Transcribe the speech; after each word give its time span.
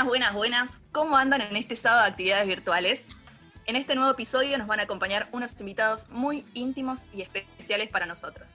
Buenas, 0.00 0.08
buenas, 0.08 0.34
buenas. 0.34 0.80
¿Cómo 0.92 1.18
andan 1.18 1.42
en 1.42 1.56
este 1.56 1.76
sábado 1.76 2.04
de 2.04 2.08
actividades 2.08 2.46
virtuales? 2.46 3.04
En 3.66 3.76
este 3.76 3.94
nuevo 3.94 4.10
episodio 4.10 4.56
nos 4.56 4.66
van 4.66 4.80
a 4.80 4.84
acompañar 4.84 5.28
unos 5.30 5.60
invitados 5.60 6.08
muy 6.08 6.42
íntimos 6.54 7.04
y 7.12 7.20
especiales 7.20 7.90
para 7.90 8.06
nosotros. 8.06 8.50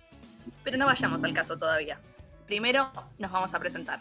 Pero 0.64 0.78
no 0.78 0.88
vayamos 0.88 1.24
al 1.24 1.36
caso 1.36 1.56
todavía. 1.56 2.00
Primero 2.48 2.90
nos 3.20 3.32
vamos 3.32 3.54
a 3.54 3.60
presentar. 3.60 4.00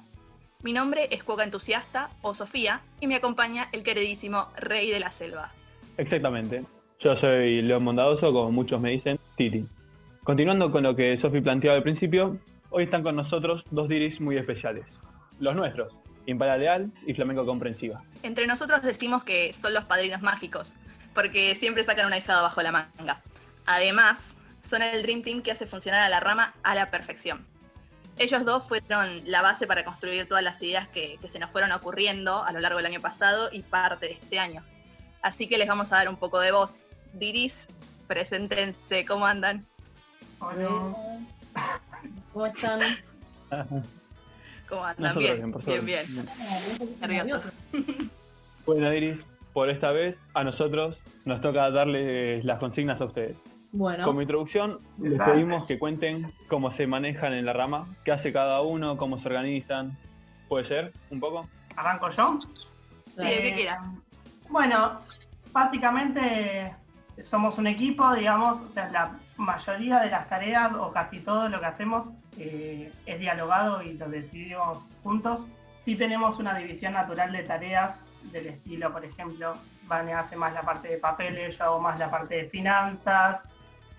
Mi 0.63 0.73
nombre 0.73 1.07
es 1.11 1.23
Cuoca 1.23 1.45
Entusiasta 1.45 2.09
o 2.23 2.33
Sofía 2.33 2.81
y 2.99 3.09
me 3.09 3.17
acompaña 3.17 3.69
el 3.73 3.83
queridísimo 3.83 4.49
Rey 4.57 4.91
de 4.91 5.01
la 5.01 5.13
Selva. 5.13 5.53
Exactamente. 5.99 6.65
Yo 6.99 7.15
soy 7.15 7.61
León 7.61 7.85
Mondadoso, 7.85 8.33
como 8.33 8.51
muchos 8.53 8.81
me 8.81 8.93
dicen, 8.93 9.21
Titi. 9.37 9.69
Continuando 10.23 10.73
con 10.73 10.83
lo 10.83 10.97
que 10.97 11.19
Sofi 11.19 11.43
planteaba 11.43 11.77
al 11.77 11.83
principio, 11.83 12.39
hoy 12.71 12.85
están 12.85 13.03
con 13.03 13.17
nosotros 13.17 13.65
dos 13.71 13.87
diris 13.87 14.19
muy 14.19 14.39
especiales. 14.39 14.87
Los 15.41 15.55
nuestros, 15.55 15.93
Impala 16.27 16.57
Leal 16.57 16.91
y 17.07 17.15
Flamenco 17.15 17.45
Comprensiva. 17.45 18.03
Entre 18.23 18.47
nosotros 18.47 18.83
decimos 18.83 19.25
que 19.25 19.53
son 19.53 19.75
los 19.75 19.85
padrinos 19.85 20.23
mágicos, 20.23 20.73
porque 21.15 21.55
siempre 21.55 21.85
sacan 21.85 22.07
una 22.07 22.19
hijada 22.19 22.43
bajo 22.43 22.63
la 22.63 22.73
manga. 22.73 23.23
Además, 23.67 24.37
son 24.63 24.83
el 24.83 25.03
Dream 25.03 25.23
Team 25.23 25.43
que 25.43 25.53
hace 25.53 25.67
funcionar 25.67 26.01
a 26.01 26.09
la 26.09 26.21
rama 26.21 26.55
a 26.63 26.75
la 26.75 26.91
perfección. 26.91 27.47
Ellos 28.17 28.45
dos 28.45 28.65
fueron 28.67 29.23
la 29.29 29.43
base 29.43 29.67
para 29.67 29.85
construir 29.85 30.29
todas 30.29 30.45
las 30.45 30.63
ideas 30.63 30.89
que, 30.89 31.19
que 31.21 31.29
se 31.29 31.39
nos 31.39 31.51
fueron 31.51 31.73
ocurriendo 31.73 32.45
a 32.45 32.53
lo 32.53 32.61
largo 32.61 32.79
del 32.79 32.87
año 32.87 33.01
pasado 33.01 33.49
y 33.53 33.63
parte 33.63 34.07
de 34.07 34.13
este 34.13 34.39
año. 34.39 34.63
Así 35.23 35.49
que 35.49 35.59
les 35.59 35.67
vamos 35.67 35.93
a 35.93 35.97
dar 35.97 36.09
un 36.09 36.17
poco 36.17 36.39
de 36.41 36.53
voz. 36.53 36.87
Diris, 37.15 37.67
preséntense, 38.07 39.05
¿cómo 39.05 39.27
andan? 39.27 39.67
Hola. 40.39 40.95
¿Cómo 42.33 42.47
están? 42.47 42.81
¿Cómo 44.69 44.85
andan? 44.85 45.15
Nosotros 45.15 45.25
Bien, 45.25 45.37
bien, 45.37 45.53
por 45.53 45.65
bien, 45.65 45.87
bien. 45.87 46.91
Nerviosos. 47.01 47.53
Bueno, 48.67 48.91
Iris, 48.95 49.19
por 49.53 49.69
esta 49.69 49.93
vez 49.93 50.19
a 50.33 50.43
nosotros 50.43 50.97
nos 51.27 51.43
toca 51.43 51.71
darles 51.71 52.43
las 52.47 52.59
consignas 52.59 52.99
a 52.99 53.05
ustedes. 53.05 53.37
Bueno, 53.73 54.07
Como 54.07 54.23
introducción, 54.23 54.79
les 54.99 55.21
pedimos 55.21 55.67
que 55.67 55.79
cuenten 55.79 56.33
cómo 56.49 56.73
se 56.73 56.87
manejan 56.87 57.35
en 57.35 57.45
la 57.45 57.53
rama, 57.53 57.87
qué 58.05 58.13
hace 58.13 58.33
cada 58.33 58.63
uno, 58.63 58.97
cómo 58.97 59.19
se 59.19 59.29
organizan. 59.29 59.99
¿Puede 60.49 60.65
ser? 60.65 60.93
¿Un 61.11 61.21
poco? 61.21 61.47
¿Arranco 61.77 62.09
yo? 62.11 62.39
Sí, 62.41 63.23
el 63.23 63.43
que 63.43 63.55
quiera. 63.55 63.83
Bueno, 64.49 65.01
básicamente 65.53 66.75
somos 67.21 67.59
un 67.59 67.67
equipo, 67.67 68.15
digamos, 68.15 68.61
o 68.61 68.69
sea, 68.69 68.91
la 68.91 69.19
mayoría 69.37 70.01
de 70.01 70.11
las 70.11 70.29
tareas 70.29 70.73
o 70.75 70.93
casi 70.93 71.21
todo 71.21 71.49
lo 71.49 71.61
que 71.61 71.67
hacemos 71.67 72.09
eh, 72.39 72.93
es 73.07 73.19
dialogado 73.19 73.83
y 73.83 73.95
lo 73.95 74.09
decidimos 74.09 74.79
juntos. 75.03 75.47
Sí 75.81 75.97
tenemos 75.97 76.39
una 76.39 76.55
división 76.55 76.95
natural 76.95 77.33
de 77.33 77.43
tareas 77.43 77.97
del 78.33 78.47
estilo, 78.47 78.93
por 78.93 79.05
ejemplo, 79.05 79.55
Vane 79.87 80.15
hace 80.15 80.37
más 80.37 80.53
la 80.55 80.63
parte 80.63 80.89
de 80.89 80.99
papeles, 80.99 81.59
yo 81.59 81.65
hago 81.65 81.81
más 81.81 81.99
la 81.99 82.11
parte 82.11 82.37
de 82.37 82.49
finanzas 82.49 83.41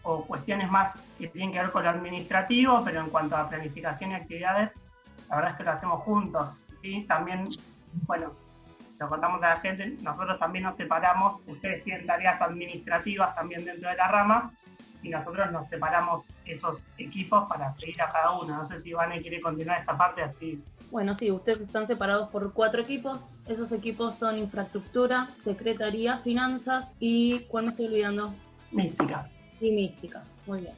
o 0.03 0.25
cuestiones 0.25 0.69
más 0.69 0.95
que 1.17 1.27
tienen 1.27 1.51
que 1.51 1.59
ver 1.59 1.71
con 1.71 1.83
lo 1.83 1.89
administrativo, 1.89 2.83
pero 2.83 3.01
en 3.01 3.09
cuanto 3.09 3.35
a 3.35 3.49
planificación 3.49 4.11
y 4.11 4.15
actividades, 4.15 4.71
la 5.29 5.35
verdad 5.35 5.51
es 5.51 5.57
que 5.57 5.63
lo 5.63 5.71
hacemos 5.71 6.01
juntos. 6.01 6.53
¿sí? 6.81 7.05
También, 7.07 7.47
bueno, 8.07 8.33
lo 8.99 9.09
contamos 9.09 9.43
a 9.43 9.55
la 9.55 9.59
gente, 9.59 9.95
nosotros 10.01 10.39
también 10.39 10.63
nos 10.63 10.77
separamos, 10.77 11.41
ustedes 11.47 11.83
tienen 11.83 12.05
tareas 12.05 12.41
administrativas 12.41 13.35
también 13.35 13.65
dentro 13.65 13.89
de 13.89 13.95
la 13.95 14.07
rama, 14.07 14.51
y 15.05 15.09
nosotros 15.09 15.51
nos 15.51 15.67
separamos 15.67 16.25
esos 16.45 16.79
equipos 16.97 17.45
para 17.47 17.71
seguir 17.73 18.01
a 18.01 18.11
cada 18.11 18.31
uno. 18.31 18.55
No 18.57 18.65
sé 18.65 18.81
si 18.81 18.91
Vane 18.91 19.21
quiere 19.21 19.39
continuar 19.39 19.81
esta 19.81 19.95
parte 19.95 20.23
así. 20.23 20.61
bueno, 20.89 21.13
sí, 21.13 21.31
ustedes 21.31 21.61
están 21.61 21.85
separados 21.85 22.29
por 22.29 22.53
cuatro 22.53 22.81
equipos. 22.81 23.19
Esos 23.45 23.71
equipos 23.71 24.15
son 24.15 24.39
infraestructura, 24.39 25.27
secretaría, 25.43 26.17
finanzas 26.19 26.95
y, 26.99 27.41
¿cuál 27.41 27.65
me 27.65 27.69
estoy 27.71 27.85
olvidando? 27.85 28.33
Mística. 28.71 29.29
Y 29.61 29.71
mística. 29.71 30.23
Muy 30.47 30.61
bien. 30.61 30.73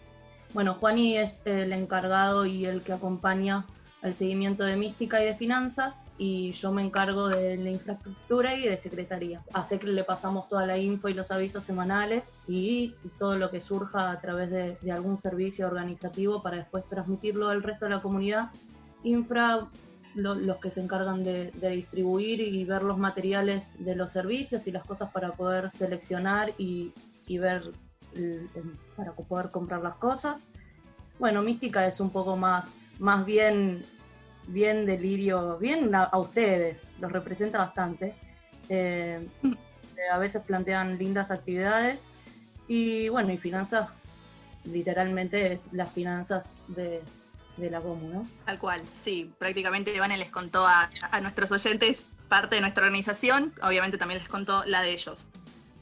Bueno, 0.54 0.74
Juani 0.74 1.18
es 1.18 1.40
el 1.46 1.72
encargado 1.72 2.46
y 2.46 2.66
el 2.66 2.82
que 2.82 2.92
acompaña 2.92 3.66
el 4.02 4.14
seguimiento 4.14 4.66
de 4.66 4.76
mística 4.76 5.22
y 5.22 5.26
de 5.26 5.36
finanzas 5.36 5.96
y 6.18 6.52
yo 6.54 6.72
me 6.72 6.82
encargo 6.82 7.28
de 7.30 7.58
la 7.58 7.70
infraestructura 7.70 8.56
y 8.56 8.64
de 8.68 8.78
secretaría. 8.78 9.44
Hace 9.54 9.78
que 9.78 9.88
le 9.88 10.04
pasamos 10.04 10.48
toda 10.48 10.66
la 10.66 10.78
info 10.78 11.10
y 11.10 11.14
los 11.14 11.30
avisos 11.32 11.64
semanales 11.64 12.24
y 12.48 12.96
todo 13.20 13.38
lo 13.38 13.52
que 13.52 13.62
surja 13.62 14.12
a 14.12 14.20
través 14.20 14.50
de, 14.50 14.92
algún 14.92 15.18
servicio 15.20 15.68
organizativo 15.68 16.42
para 16.42 16.58
después 16.58 16.86
transmitirlo 16.90 17.50
al 17.50 17.62
resto 17.62 17.86
de 17.86 17.92
la 17.92 18.02
comunidad. 18.02 18.50
Infra, 19.04 19.68
lo- 20.16 20.34
los 20.36 20.58
que 20.58 20.72
se 20.72 20.82
encargan 20.82 21.24
de, 21.24 21.52
distribuir 21.70 22.42
y 22.42 22.66
ver 22.66 22.82
los 22.82 22.98
materiales 22.98 23.68
de 23.78 23.96
los 23.96 24.12
servicios 24.12 24.66
y 24.66 24.72
las 24.72 24.84
cosas 24.86 25.12
para 25.12 25.34
poder 25.34 25.72
seleccionar 25.78 26.54
y, 26.58 26.94
ver 27.30 27.72
el- 28.16 28.50
para 28.96 29.12
poder 29.12 29.52
comprar 29.52 29.84
las 29.84 29.96
cosas. 29.98 30.42
Bueno, 31.20 31.44
Mística 31.44 31.86
es 31.88 32.00
un 32.00 32.10
poco 32.10 32.36
más, 32.38 32.68
más 32.98 33.24
bien, 33.26 33.84
bien 34.48 34.86
delirio, 34.86 35.58
bien 35.58 35.94
a, 35.94 36.10
ustedes, 36.18 36.78
los 37.00 37.12
representa 37.12 37.60
bastante. 37.60 38.16
Eh, 38.70 39.28
eh, 39.44 40.10
a 40.12 40.18
veces 40.18 40.42
plantean 40.44 40.98
lindas 40.98 41.32
actividades 41.32 42.02
y 42.68 43.10
bueno, 43.10 43.32
y 43.32 43.38
finanzas, 43.38 43.90
literalmente 44.66 45.60
las 45.72 45.92
finanzas 45.92 46.50
de, 46.68 47.02
de 47.58 47.70
la 47.70 47.82
comuna. 47.82 48.16
¿no? 48.16 48.28
Tal 48.46 48.60
cual, 48.60 48.82
sí. 49.02 49.34
Prácticamente 49.38 49.94
Ivane 49.94 50.18
les 50.18 50.30
contó 50.30 50.66
a, 50.66 50.90
a 51.12 51.22
nuestros 51.22 51.52
oyentes 51.52 52.08
parte 52.28 52.56
de 52.56 52.62
nuestra 52.62 52.86
organización, 52.86 53.54
obviamente 53.62 53.98
también 53.98 54.20
les 54.20 54.30
contó 54.30 54.64
la 54.66 54.82
de 54.82 54.92
ellos. 54.92 55.28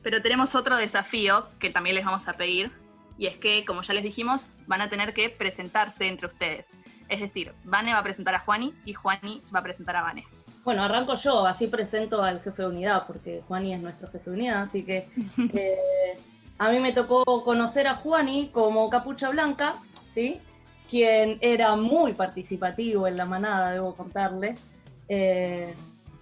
Pero 0.03 0.21
tenemos 0.21 0.53
otro 0.53 0.77
desafío 0.77 1.49
que 1.59 1.71
también 1.71 1.95
les 1.95 2.05
vamos 2.05 2.27
a 2.27 2.33
pedir, 2.33 2.71
y 3.17 3.27
es 3.27 3.37
que, 3.37 3.65
como 3.65 3.81
ya 3.81 3.93
les 3.93 4.03
dijimos, 4.03 4.49
van 4.67 4.81
a 4.81 4.89
tener 4.89 5.13
que 5.13 5.29
presentarse 5.29 6.07
entre 6.07 6.27
ustedes. 6.27 6.69
Es 7.09 7.19
decir, 7.21 7.53
Vane 7.63 7.93
va 7.93 7.99
a 7.99 8.03
presentar 8.03 8.35
a 8.35 8.39
Juani 8.39 8.73
y 8.85 8.93
Juani 8.93 9.41
va 9.53 9.59
a 9.59 9.63
presentar 9.63 9.95
a 9.95 10.01
Vane. 10.03 10.25
Bueno, 10.63 10.83
arranco 10.83 11.15
yo, 11.15 11.45
así 11.45 11.67
presento 11.67 12.23
al 12.23 12.41
jefe 12.41 12.63
de 12.63 12.67
unidad, 12.67 13.03
porque 13.05 13.43
Juani 13.47 13.73
es 13.75 13.81
nuestro 13.81 14.09
jefe 14.09 14.29
de 14.31 14.35
unidad, 14.35 14.63
así 14.63 14.83
que 14.83 15.07
eh, 15.53 16.17
a 16.57 16.69
mí 16.69 16.79
me 16.79 16.91
tocó 16.91 17.23
conocer 17.43 17.87
a 17.87 17.95
Juani 17.97 18.49
como 18.51 18.89
capucha 18.89 19.29
blanca, 19.29 19.75
¿sí? 20.09 20.41
Quien 20.89 21.37
era 21.41 21.75
muy 21.75 22.13
participativo 22.13 23.07
en 23.07 23.17
la 23.17 23.25
manada, 23.25 23.71
debo 23.71 23.95
contarle. 23.95 24.55
Eh, 25.07 25.75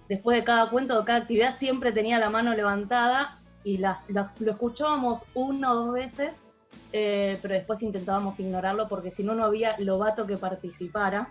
después 0.10 0.38
de 0.38 0.44
cada 0.44 0.70
cuento, 0.70 1.00
de 1.00 1.06
cada 1.06 1.20
actividad, 1.20 1.56
siempre 1.56 1.92
tenía 1.94 2.20
la 2.20 2.30
mano 2.30 2.54
levantada 2.54 3.38
y 3.64 3.78
las, 3.78 4.00
las- 4.10 4.40
lo 4.42 4.52
escuchábamos 4.52 5.24
una 5.34 5.72
o 5.72 5.76
dos 5.76 5.94
veces, 5.94 6.36
eh, 6.92 7.40
pero 7.42 7.56
después 7.56 7.82
intentábamos 7.82 8.40
ignorarlo 8.40 8.88
porque 8.88 9.12
si 9.12 9.24
no, 9.24 9.34
no 9.34 9.46
había 9.46 9.76
lobato 9.80 10.28
que 10.28 10.38
participara 10.38 11.30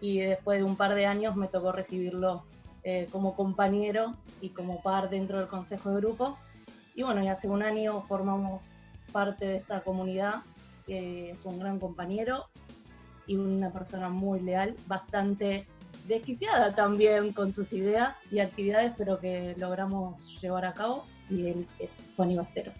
y 0.00 0.18
después 0.18 0.58
de 0.58 0.64
un 0.64 0.76
par 0.76 0.94
de 0.94 1.06
años 1.06 1.36
me 1.36 1.48
tocó 1.48 1.72
recibirlo 1.72 2.44
eh, 2.82 3.08
como 3.10 3.34
compañero 3.34 4.14
y 4.42 4.50
como 4.50 4.82
par 4.82 5.08
dentro 5.08 5.38
del 5.38 5.46
consejo 5.46 5.90
de 5.90 5.96
grupo. 5.96 6.36
Y 6.94 7.02
bueno, 7.02 7.22
y 7.24 7.28
hace 7.28 7.48
un 7.48 7.62
año 7.62 8.02
formamos 8.02 8.68
parte 9.10 9.46
de 9.46 9.56
esta 9.56 9.80
comunidad, 9.80 10.42
que 10.86 11.30
es 11.30 11.44
un 11.46 11.58
gran 11.58 11.78
compañero 11.78 12.44
y 13.26 13.36
una 13.36 13.72
persona 13.72 14.10
muy 14.10 14.40
leal, 14.40 14.76
bastante 14.86 15.66
desquiciada 16.06 16.74
también 16.74 17.32
con 17.32 17.54
sus 17.54 17.72
ideas 17.72 18.14
y 18.30 18.40
actividades, 18.40 18.92
pero 18.98 19.18
que 19.18 19.54
logramos 19.58 20.38
llevar 20.42 20.66
a 20.66 20.74
cabo. 20.74 21.06
Y 21.30 21.46
él 21.46 21.66
es 21.78 21.88
Juan 22.16 22.32
Ibastero, 22.32 22.72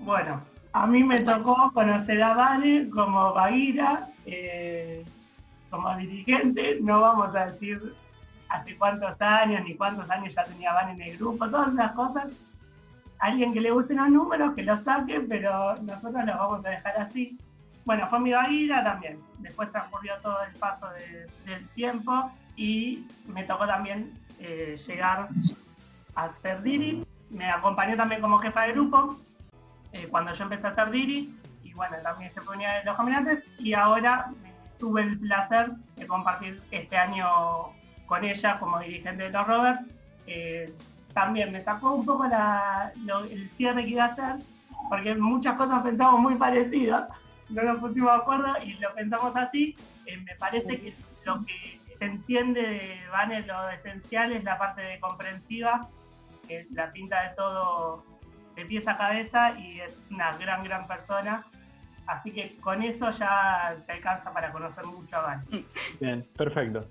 Bueno, 0.00 0.40
a 0.72 0.86
mí 0.86 1.04
me 1.04 1.20
tocó 1.20 1.70
conocer 1.72 2.22
a 2.22 2.34
Vane 2.34 2.90
como 2.90 3.32
Baguira, 3.32 4.08
eh, 4.26 5.04
como 5.70 5.94
dirigente, 5.96 6.78
no 6.82 7.00
vamos 7.00 7.34
a 7.34 7.46
decir 7.46 7.94
hace 8.48 8.76
cuántos 8.76 9.20
años 9.22 9.62
ni 9.64 9.74
cuántos 9.74 10.08
años 10.10 10.34
ya 10.34 10.44
tenía 10.44 10.72
Vane 10.72 10.92
en 10.92 11.02
el 11.02 11.18
grupo, 11.18 11.48
todas 11.48 11.72
esas 11.72 11.92
cosas. 11.92 12.26
Alguien 13.18 13.52
que 13.52 13.60
le 13.60 13.70
gusten 13.70 13.98
los 13.98 14.08
números, 14.10 14.52
que 14.54 14.64
los 14.64 14.82
saque, 14.82 15.20
pero 15.20 15.76
nosotros 15.76 16.24
los 16.26 16.36
vamos 16.36 16.64
a 16.66 16.70
dejar 16.70 16.96
así. 17.00 17.38
Bueno, 17.84 18.08
fue 18.08 18.18
mi 18.20 18.32
Baguira 18.32 18.82
también. 18.82 19.20
Después 19.38 19.70
transcurrió 19.70 20.14
todo 20.22 20.38
el 20.42 20.52
paso 20.58 20.88
de- 20.90 21.26
del 21.50 21.68
tiempo 21.70 22.30
y 22.56 23.06
me 23.26 23.44
tocó 23.44 23.66
también 23.66 24.12
eh, 24.40 24.76
llegar 24.86 25.28
a 26.16 26.28
ser 26.42 26.62
Diri. 26.62 27.06
Me 27.32 27.50
acompañó 27.50 27.96
también 27.96 28.20
como 28.20 28.38
jefa 28.38 28.62
de 28.62 28.72
grupo 28.72 29.16
eh, 29.92 30.06
cuando 30.10 30.32
yo 30.34 30.44
empecé 30.44 30.66
a 30.66 30.70
hacer 30.70 30.90
Diri 30.90 31.34
y 31.64 31.72
bueno, 31.72 31.96
también 32.02 32.32
se 32.32 32.42
ponía 32.42 32.74
de 32.74 32.84
los 32.84 32.96
caminantes 32.96 33.44
y 33.58 33.72
ahora 33.72 34.30
tuve 34.78 35.02
el 35.02 35.18
placer 35.18 35.70
de 35.96 36.06
compartir 36.06 36.62
este 36.70 36.96
año 36.96 37.26
con 38.06 38.22
ella 38.24 38.58
como 38.58 38.78
dirigente 38.80 39.24
de 39.24 39.30
los 39.30 39.46
Rovers. 39.46 39.80
Eh, 40.26 40.72
también 41.14 41.52
me 41.52 41.62
sacó 41.62 41.92
un 41.92 42.04
poco 42.04 42.26
la- 42.26 42.92
el 43.30 43.48
cierre 43.50 43.84
que 43.84 43.90
iba 43.90 44.04
a 44.04 44.08
hacer, 44.08 44.36
porque 44.90 45.14
muchas 45.14 45.54
cosas 45.56 45.82
pensamos 45.82 46.20
muy 46.20 46.34
parecidas, 46.34 47.08
no 47.48 47.62
nos 47.62 47.78
pusimos 47.78 48.12
de 48.12 48.18
acuerdo 48.18 48.54
y 48.64 48.74
lo 48.74 48.94
pensamos 48.94 49.34
así. 49.36 49.74
Eh, 50.06 50.18
me 50.18 50.34
parece 50.36 50.80
que 50.80 50.94
lo 51.24 51.44
que 51.44 51.80
se 51.98 52.04
entiende 52.04 52.60
de 52.62 53.00
Vane 53.10 53.42
lo 53.46 53.68
esencial 53.70 54.32
es 54.32 54.44
la 54.44 54.58
parte 54.58 54.82
de 54.82 55.00
comprensiva, 55.00 55.88
que 56.46 56.66
la 56.72 56.92
pinta 56.92 57.28
de 57.28 57.34
todo 57.36 58.04
de 58.56 58.64
pies 58.66 58.86
a 58.86 58.96
cabeza 58.96 59.58
y 59.58 59.80
es 59.80 60.00
una 60.10 60.36
gran, 60.36 60.64
gran 60.64 60.86
persona. 60.86 61.44
Así 62.06 62.32
que 62.32 62.56
con 62.60 62.82
eso 62.82 63.10
ya 63.12 63.74
te 63.86 63.92
alcanza 63.92 64.32
para 64.32 64.52
conocer 64.52 64.84
mucho 64.84 65.16
a 65.16 65.22
Vane. 65.22 65.64
Bien, 66.00 66.22
perfecto. 66.36 66.86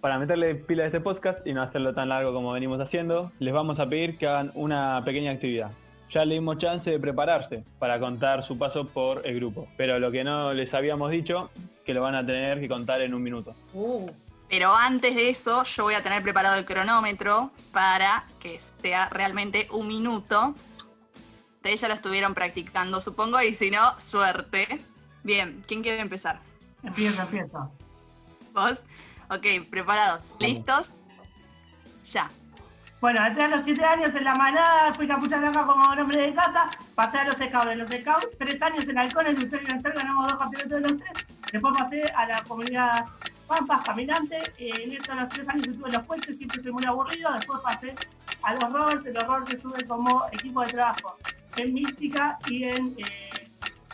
Para 0.00 0.18
meterle 0.18 0.54
pila 0.54 0.84
a 0.84 0.86
este 0.86 1.00
podcast 1.00 1.46
y 1.46 1.54
no 1.54 1.62
hacerlo 1.62 1.94
tan 1.94 2.08
largo 2.08 2.32
como 2.32 2.52
venimos 2.52 2.80
haciendo, 2.80 3.32
les 3.38 3.54
vamos 3.54 3.78
a 3.78 3.88
pedir 3.88 4.18
que 4.18 4.26
hagan 4.26 4.52
una 4.54 5.02
pequeña 5.04 5.30
actividad. 5.30 5.70
Ya 6.10 6.24
le 6.24 6.34
dimos 6.34 6.58
chance 6.58 6.88
de 6.88 7.00
prepararse 7.00 7.64
para 7.78 7.98
contar 7.98 8.44
su 8.44 8.56
paso 8.56 8.86
por 8.86 9.26
el 9.26 9.36
grupo, 9.36 9.66
pero 9.76 9.98
lo 9.98 10.12
que 10.12 10.22
no 10.22 10.52
les 10.52 10.72
habíamos 10.74 11.10
dicho, 11.10 11.50
que 11.84 11.94
lo 11.94 12.02
van 12.02 12.14
a 12.14 12.24
tener 12.24 12.60
que 12.60 12.68
contar 12.68 13.00
en 13.00 13.14
un 13.14 13.22
minuto. 13.22 13.54
Uh, 13.72 14.08
Pero 14.48 14.74
antes 14.74 15.14
de 15.14 15.30
eso, 15.30 15.64
yo 15.64 15.84
voy 15.84 15.94
a 15.94 16.02
tener 16.02 16.22
preparado 16.22 16.56
el 16.56 16.64
cronómetro 16.64 17.50
para 17.72 18.24
que 18.40 18.60
sea 18.60 19.08
realmente 19.08 19.68
un 19.72 19.88
minuto. 19.88 20.54
Ustedes 21.56 21.80
ya 21.80 21.88
lo 21.88 21.94
estuvieron 21.94 22.34
practicando, 22.34 23.00
supongo, 23.00 23.40
y 23.42 23.54
si 23.54 23.70
no, 23.70 23.98
suerte. 24.00 24.80
Bien, 25.24 25.64
¿quién 25.66 25.82
quiere 25.82 26.00
empezar? 26.00 26.40
Empiezo, 26.84 27.22
empiezo. 27.22 27.72
¿Vos? 28.52 28.84
Ok, 29.30 29.68
preparados. 29.68 30.26
¿Listos? 30.38 30.92
Ya. 32.12 32.30
Bueno, 33.00 33.24
entré 33.26 33.44
a 33.44 33.48
los 33.48 33.64
7 33.64 33.84
años 33.84 34.14
en 34.14 34.24
la 34.24 34.34
manada, 34.34 34.94
fui 34.94 35.06
capucha 35.06 35.38
blanca 35.38 35.66
como 35.66 35.94
nombre 35.94 36.18
de 36.18 36.34
casa, 36.34 36.70
pasé 36.94 37.18
a 37.18 37.24
los 37.24 37.36
scouts, 37.36 37.66
de 37.66 37.76
los 37.76 37.90
scouts, 37.90 38.28
3 38.38 38.62
años 38.62 38.88
en 38.88 38.98
halcones, 38.98 39.34
luchar 39.34 39.62
y 39.62 39.66
vencer, 39.66 39.92
ganamos 39.92 40.28
dos 40.28 40.38
campeonatos 40.38 40.70
de 40.70 40.88
los 40.88 40.96
tres, 40.96 41.26
después 41.52 41.74
pasé 41.76 42.02
a 42.16 42.26
la 42.26 42.42
comunidad 42.44 43.04
Pampas, 43.46 43.84
caminante, 43.84 44.36
eh, 44.58 44.70
en 44.82 44.92
estos 44.92 45.14
los 45.14 45.28
3 45.28 45.48
años 45.48 45.68
estuve 45.68 45.88
en 45.88 45.94
los 45.94 46.06
puentes, 46.06 46.36
siempre 46.36 46.60
soy 46.60 46.72
muy 46.72 46.84
aburrido, 46.84 47.32
después 47.32 47.60
pasé 47.62 47.94
a 48.42 48.54
los 48.54 48.72
Rovers, 48.72 49.06
en 49.06 49.14
los 49.14 49.24
Rovers 49.24 49.54
estuve 49.54 49.84
como 49.86 50.26
equipo 50.32 50.62
de 50.62 50.68
trabajo 50.68 51.16
en 51.56 51.74
Mística 51.74 52.38
y 52.48 52.64
en 52.64 52.94
eh, 52.98 53.48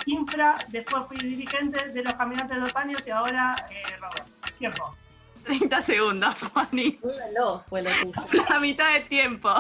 Infra, 0.06 0.56
después 0.68 1.04
fui 1.06 1.16
dirigente 1.18 1.88
de 1.90 2.02
los 2.02 2.14
caminantes 2.14 2.60
dos 2.60 2.74
años 2.74 3.02
y 3.06 3.10
ahora 3.10 3.54
eh, 3.70 3.96
Rovers. 4.00 4.24
Tiempo. 4.58 4.96
30 5.44 5.82
segundos, 5.82 6.42
Juani. 6.52 6.98
reloj 7.02 7.62
fue. 7.68 7.82
La 8.48 8.60
mitad 8.60 8.92
de 8.94 9.00
tiempo. 9.00 9.50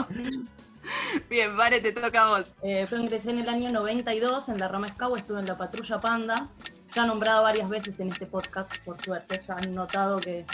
Bien, 1.28 1.56
Vale, 1.56 1.80
te 1.80 1.92
toca 1.92 2.24
a 2.24 2.38
vos. 2.38 2.54
Eh, 2.62 2.86
yo 2.90 2.96
ingresé 2.96 3.30
en 3.30 3.38
el 3.38 3.48
año 3.48 3.70
92 3.70 4.48
en 4.48 4.58
la 4.58 4.68
rama 4.68 4.88
Scout, 4.88 5.18
estuve 5.18 5.40
en 5.40 5.46
la 5.46 5.56
patrulla 5.56 6.00
Panda, 6.00 6.48
ya 6.94 7.06
nombrada 7.06 7.40
varias 7.40 7.68
veces 7.68 7.98
en 8.00 8.08
este 8.08 8.26
podcast, 8.26 8.70
por 8.84 9.02
suerte, 9.02 9.40
ya 9.46 9.54
han 9.54 9.74
notado 9.74 10.18
que 10.18 10.46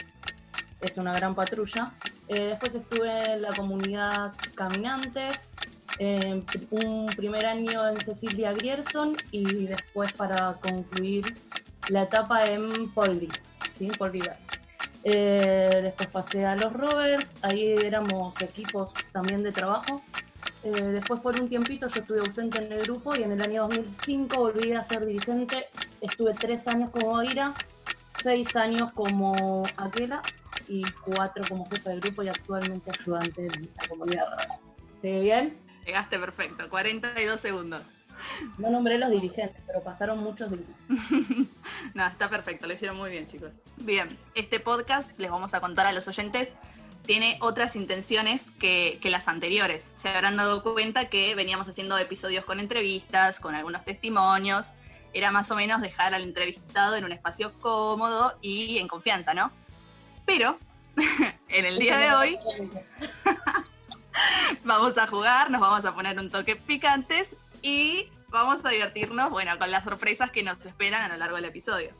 es 0.81 0.97
una 0.97 1.13
gran 1.15 1.35
patrulla. 1.35 1.93
Eh, 2.29 2.49
después 2.49 2.75
estuve 2.75 3.33
en 3.33 3.43
la 3.43 3.55
comunidad 3.55 4.33
Caminantes, 4.55 5.55
un 6.71 7.07
primer 7.17 7.45
año 7.45 7.89
en 7.89 8.01
Cecilia 8.01 8.53
Grierson 8.53 9.17
y 9.33 9.67
después 9.67 10.13
para 10.13 10.55
concluir 10.55 11.35
la 11.89 12.03
etapa 12.03 12.45
en 12.45 12.93
Poldi, 12.93 13.29
¿sí? 13.79 13.89
Poldi. 13.99 14.23
Eh, 15.05 15.81
después 15.83 16.09
pasé 16.09 16.45
a 16.45 16.57
los 16.57 16.73
Rovers, 16.73 17.35
ahí 17.43 17.77
éramos 17.83 18.41
equipos 18.43 18.93
también 19.13 19.43
de 19.43 19.53
trabajo. 19.53 20.03
Eh, 20.65 20.71
después 20.71 21.21
por 21.21 21.41
un 21.41 21.49
tiempito 21.49 21.87
yo 21.89 22.01
estuve 22.01 22.21
ausente 22.21 22.59
en 22.59 22.73
el 22.73 22.83
grupo 22.83 23.15
y 23.15 23.23
en 23.23 23.33
el 23.33 23.41
año 23.41 23.63
2005 23.63 24.37
volví 24.39 24.73
a 24.73 24.85
ser 24.85 25.07
dirigente. 25.07 25.69
Estuve 26.01 26.35
tres 26.35 26.67
años 26.69 26.91
como 26.91 27.23
Ira, 27.23 27.55
seis 28.23 28.55
años 28.57 28.93
como 28.93 29.67
Aquela 29.77 30.23
y 30.69 30.83
cuatro 31.05 31.45
como 31.49 31.69
jefe 31.69 31.91
del 31.91 32.01
grupo 32.01 32.23
y 32.23 32.29
actualmente 32.29 32.91
ayudante 32.99 33.43
de 33.43 33.69
la 33.77 33.89
comunidad 33.89 34.31
Rovers. 34.31 34.61
¿Sigue 35.03 35.21
bien? 35.21 35.59
Llegaste 35.87 36.19
perfecto, 36.19 36.69
42 36.69 37.41
segundos. 37.41 37.83
No 38.59 38.71
nombré 38.71 38.99
los 38.99 39.11
dirigentes, 39.11 39.63
pero 39.67 39.83
pasaron 39.83 40.19
muchos 40.19 40.51
dirigentes. 40.51 41.49
No, 41.95 42.07
está 42.07 42.29
perfecto, 42.29 42.67
lo 42.67 42.75
hicieron 42.75 42.97
muy 42.97 43.11
bien, 43.11 43.27
chicos. 43.27 43.53
Bien, 43.79 44.19
este 44.35 44.61
podcast, 44.61 45.17
les 45.19 45.31
vamos 45.31 45.55
a 45.55 45.61
contar 45.61 45.87
a 45.87 45.93
los 45.93 46.07
oyentes, 46.09 46.53
tiene 47.07 47.39
otras 47.41 47.77
intenciones 47.77 48.51
que, 48.59 48.99
que 49.01 49.11
las 49.11 49.29
anteriores. 49.29 49.91
Se 49.95 50.09
habrán 50.09 50.37
dado 50.37 50.63
cuenta 50.63 51.09
que 51.09 51.35
veníamos 51.35 51.69
haciendo 51.69 51.97
episodios 51.97 52.45
con 52.45 52.61
entrevistas, 52.61 53.41
con 53.41 53.55
algunos 53.55 53.85
testimonios. 53.85 54.73
Era 55.13 55.31
más 55.31 55.51
o 55.51 55.57
menos 55.57 55.81
dejar 55.81 56.15
al 56.15 56.23
entrevistado 56.23 56.97
en 56.97 57.05
un 57.05 57.13
espacio 57.13 57.53
cómodo 57.61 58.37
y 58.41 58.79
en 58.79 58.89
confianza, 58.89 59.35
¿no? 59.35 59.51
Pero 60.27 60.59
en 61.49 61.65
el 61.65 61.79
día 61.79 61.99
de 61.99 62.15
hoy 62.15 62.39
vamos 64.65 64.99
a 64.99 65.07
jugar, 65.07 65.51
nos 65.51 65.61
vamos 65.61 65.85
a 65.85 65.95
poner 65.95 66.19
un 66.19 66.31
toque 66.31 66.57
picantes 66.57 67.37
y 67.63 68.09
vamos 68.29 68.65
a 68.65 68.69
divertirnos, 68.71 69.31
bueno, 69.31 69.59
con 69.59 69.71
las 69.71 69.85
sorpresas 69.85 70.31
que 70.31 70.43
nos 70.43 70.65
esperan 70.65 71.03
a 71.03 71.09
lo 71.09 71.17
largo 71.17 71.37
del 71.37 71.47
episodio. 71.47 71.91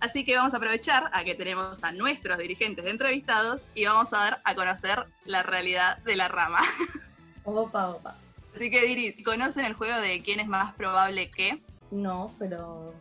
Así 0.00 0.24
que 0.24 0.36
vamos 0.36 0.52
a 0.52 0.58
aprovechar 0.58 1.10
a 1.14 1.24
que 1.24 1.34
tenemos 1.34 1.82
a 1.82 1.92
nuestros 1.92 2.36
dirigentes 2.38 2.84
entrevistados 2.86 3.64
y 3.74 3.86
vamos 3.86 4.12
a 4.12 4.18
dar 4.18 4.40
a 4.44 4.54
conocer 4.54 5.06
la 5.24 5.42
realidad 5.42 5.98
de 5.98 6.16
la 6.16 6.28
rama. 6.28 6.60
Opa, 7.44 7.88
opa. 7.88 8.16
Así 8.54 8.70
que 8.70 8.82
Diris, 8.82 9.22
¿conocen 9.24 9.64
el 9.64 9.74
juego 9.74 9.98
de 10.00 10.22
quién 10.22 10.40
es 10.40 10.46
más 10.46 10.74
probable 10.74 11.30
que? 11.30 11.58
No, 11.94 12.30
pero 12.40 12.92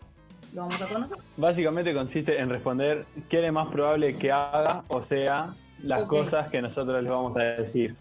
lo 0.53 0.61
vamos 0.61 0.81
a 0.81 0.87
conocer. 0.87 1.17
Básicamente 1.35 1.93
consiste 1.93 2.39
en 2.39 2.49
responder 2.49 3.05
quién 3.27 3.43
es 3.45 3.51
más 3.51 3.67
probable 3.69 4.15
que 4.17 4.31
haga 4.31 4.83
o 4.87 5.03
sea 5.03 5.55
las 5.81 6.03
cosas 6.03 6.49
que 6.51 6.61
nosotros 6.61 7.01
les 7.01 7.11
vamos 7.11 7.35
a 7.35 7.39
decir. 7.39 7.95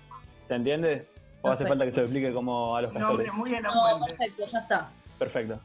¿Se 0.49 0.55
entiende? 0.55 1.09
¿O 1.41 1.51
hace 1.51 1.67
falta 1.67 1.87
que 1.87 1.93
se 1.93 1.97
lo 1.97 2.03
explique 2.03 2.33
como 2.33 2.77
a 2.77 2.83
los 2.83 2.93
Nombre 2.93 3.25
castores? 3.25 3.35
muy 3.35 3.51
No, 3.61 4.07
perfecto, 4.07 4.45
ya 4.53 4.59
está. 4.59 4.91
Perfecto. 5.19 5.59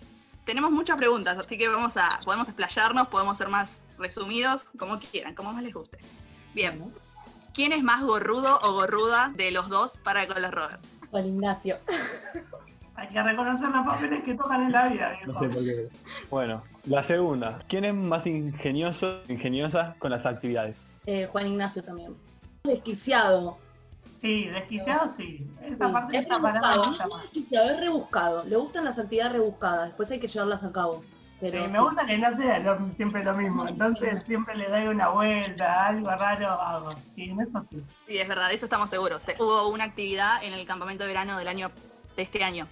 Tenemos 0.46 0.72
muchas 0.72 0.96
preguntas, 0.96 1.38
así 1.38 1.58
que 1.58 1.68
vamos 1.68 1.98
a, 1.98 2.22
podemos 2.24 2.48
explayarnos, 2.48 3.10
podemos 3.10 3.38
ser 3.38 3.50
más 3.50 3.82
resumidos, 4.00 4.64
como 4.80 4.98
quieran, 4.98 5.36
como 5.36 5.52
más 5.52 5.62
les 5.62 5.74
guste. 5.74 5.98
Bien, 6.56 6.90
¿quién 7.54 7.74
es 7.74 7.84
más 7.84 8.02
gorrudo 8.02 8.58
o 8.64 8.72
gorruda 8.72 9.34
de 9.36 9.52
los 9.52 9.68
dos 9.68 10.00
para 10.00 10.26
con 10.26 10.42
los 10.42 10.52
Robert? 10.52 10.80
Juan 11.12 11.28
Ignacio. 11.28 11.80
Hay 12.98 13.08
que 13.10 13.24
reconocer 13.24 13.70
los 13.70 13.86
papeles 13.86 14.24
que 14.24 14.34
tocan 14.36 14.64
en 14.64 14.72
la 14.72 14.88
vida, 14.88 15.12
No 15.26 15.40
viejo. 15.40 15.40
sé 15.40 15.50
por 15.50 15.64
qué. 15.64 15.90
Bueno, 16.30 16.64
la 16.86 17.04
segunda. 17.04 17.60
¿Quién 17.70 17.86
es 17.86 17.94
más 17.94 18.26
ingenioso, 18.26 19.22
ingeniosa 19.30 19.96
con 20.00 20.12
las 20.12 20.26
actividades? 20.26 20.78
Eh, 21.06 21.28
Juan 21.32 21.48
Ignacio 21.48 21.82
también. 21.84 22.16
Desquiciado. 22.64 23.58
Sí, 24.22 24.46
desquiciado 24.48 25.14
sí. 25.16 25.48
Esa 25.62 25.88
Sí, 25.88 25.94
parte 25.94 26.18
Es 26.18 26.28
rebuscado, 26.28 26.42
me 26.42 26.60
no 26.60 26.88
gusta 26.90 27.04
es 27.06 27.22
desquiciado, 27.22 27.70
es 27.70 27.80
rebuscado. 27.80 28.44
Le 28.46 28.56
gustan 28.58 28.86
las 28.86 29.00
actividades 29.00 29.34
rebuscadas, 29.34 29.88
después 29.88 30.12
hay 30.12 30.20
que 30.20 30.28
llevarlas 30.28 30.64
a 30.64 30.72
cabo. 30.72 31.04
Pero 31.40 31.60
Sí, 31.62 31.68
me 31.68 31.74
sí. 31.74 31.78
gusta 31.80 32.06
que 32.08 32.18
no 32.18 32.36
sea 32.36 32.60
lo- 32.60 32.94
siempre 32.96 33.24
lo 33.24 33.34
mismo, 33.36 33.68
entonces 33.68 34.24
siempre 34.26 34.56
le 34.56 34.68
doy 34.70 34.88
una 34.88 35.10
vuelta, 35.10 35.86
algo 35.86 36.10
raro 36.10 36.50
hago. 36.50 36.94
Sí, 37.14 37.26
en 37.30 37.42
eso 37.42 37.64
sí. 37.70 37.84
Sí, 38.08 38.18
es 38.18 38.28
verdad, 38.28 38.50
de 38.50 38.56
eso 38.56 38.66
estamos 38.66 38.90
seguros. 38.90 39.24
Hubo 39.40 39.68
una 39.68 39.84
actividad 39.84 40.44
en 40.44 40.54
el 40.54 40.66
campamento 40.66 41.04
de 41.04 41.10
verano 41.10 41.38
del 41.38 41.48
año 41.48 41.70
de 42.16 42.24
este 42.24 42.44
año, 42.44 42.68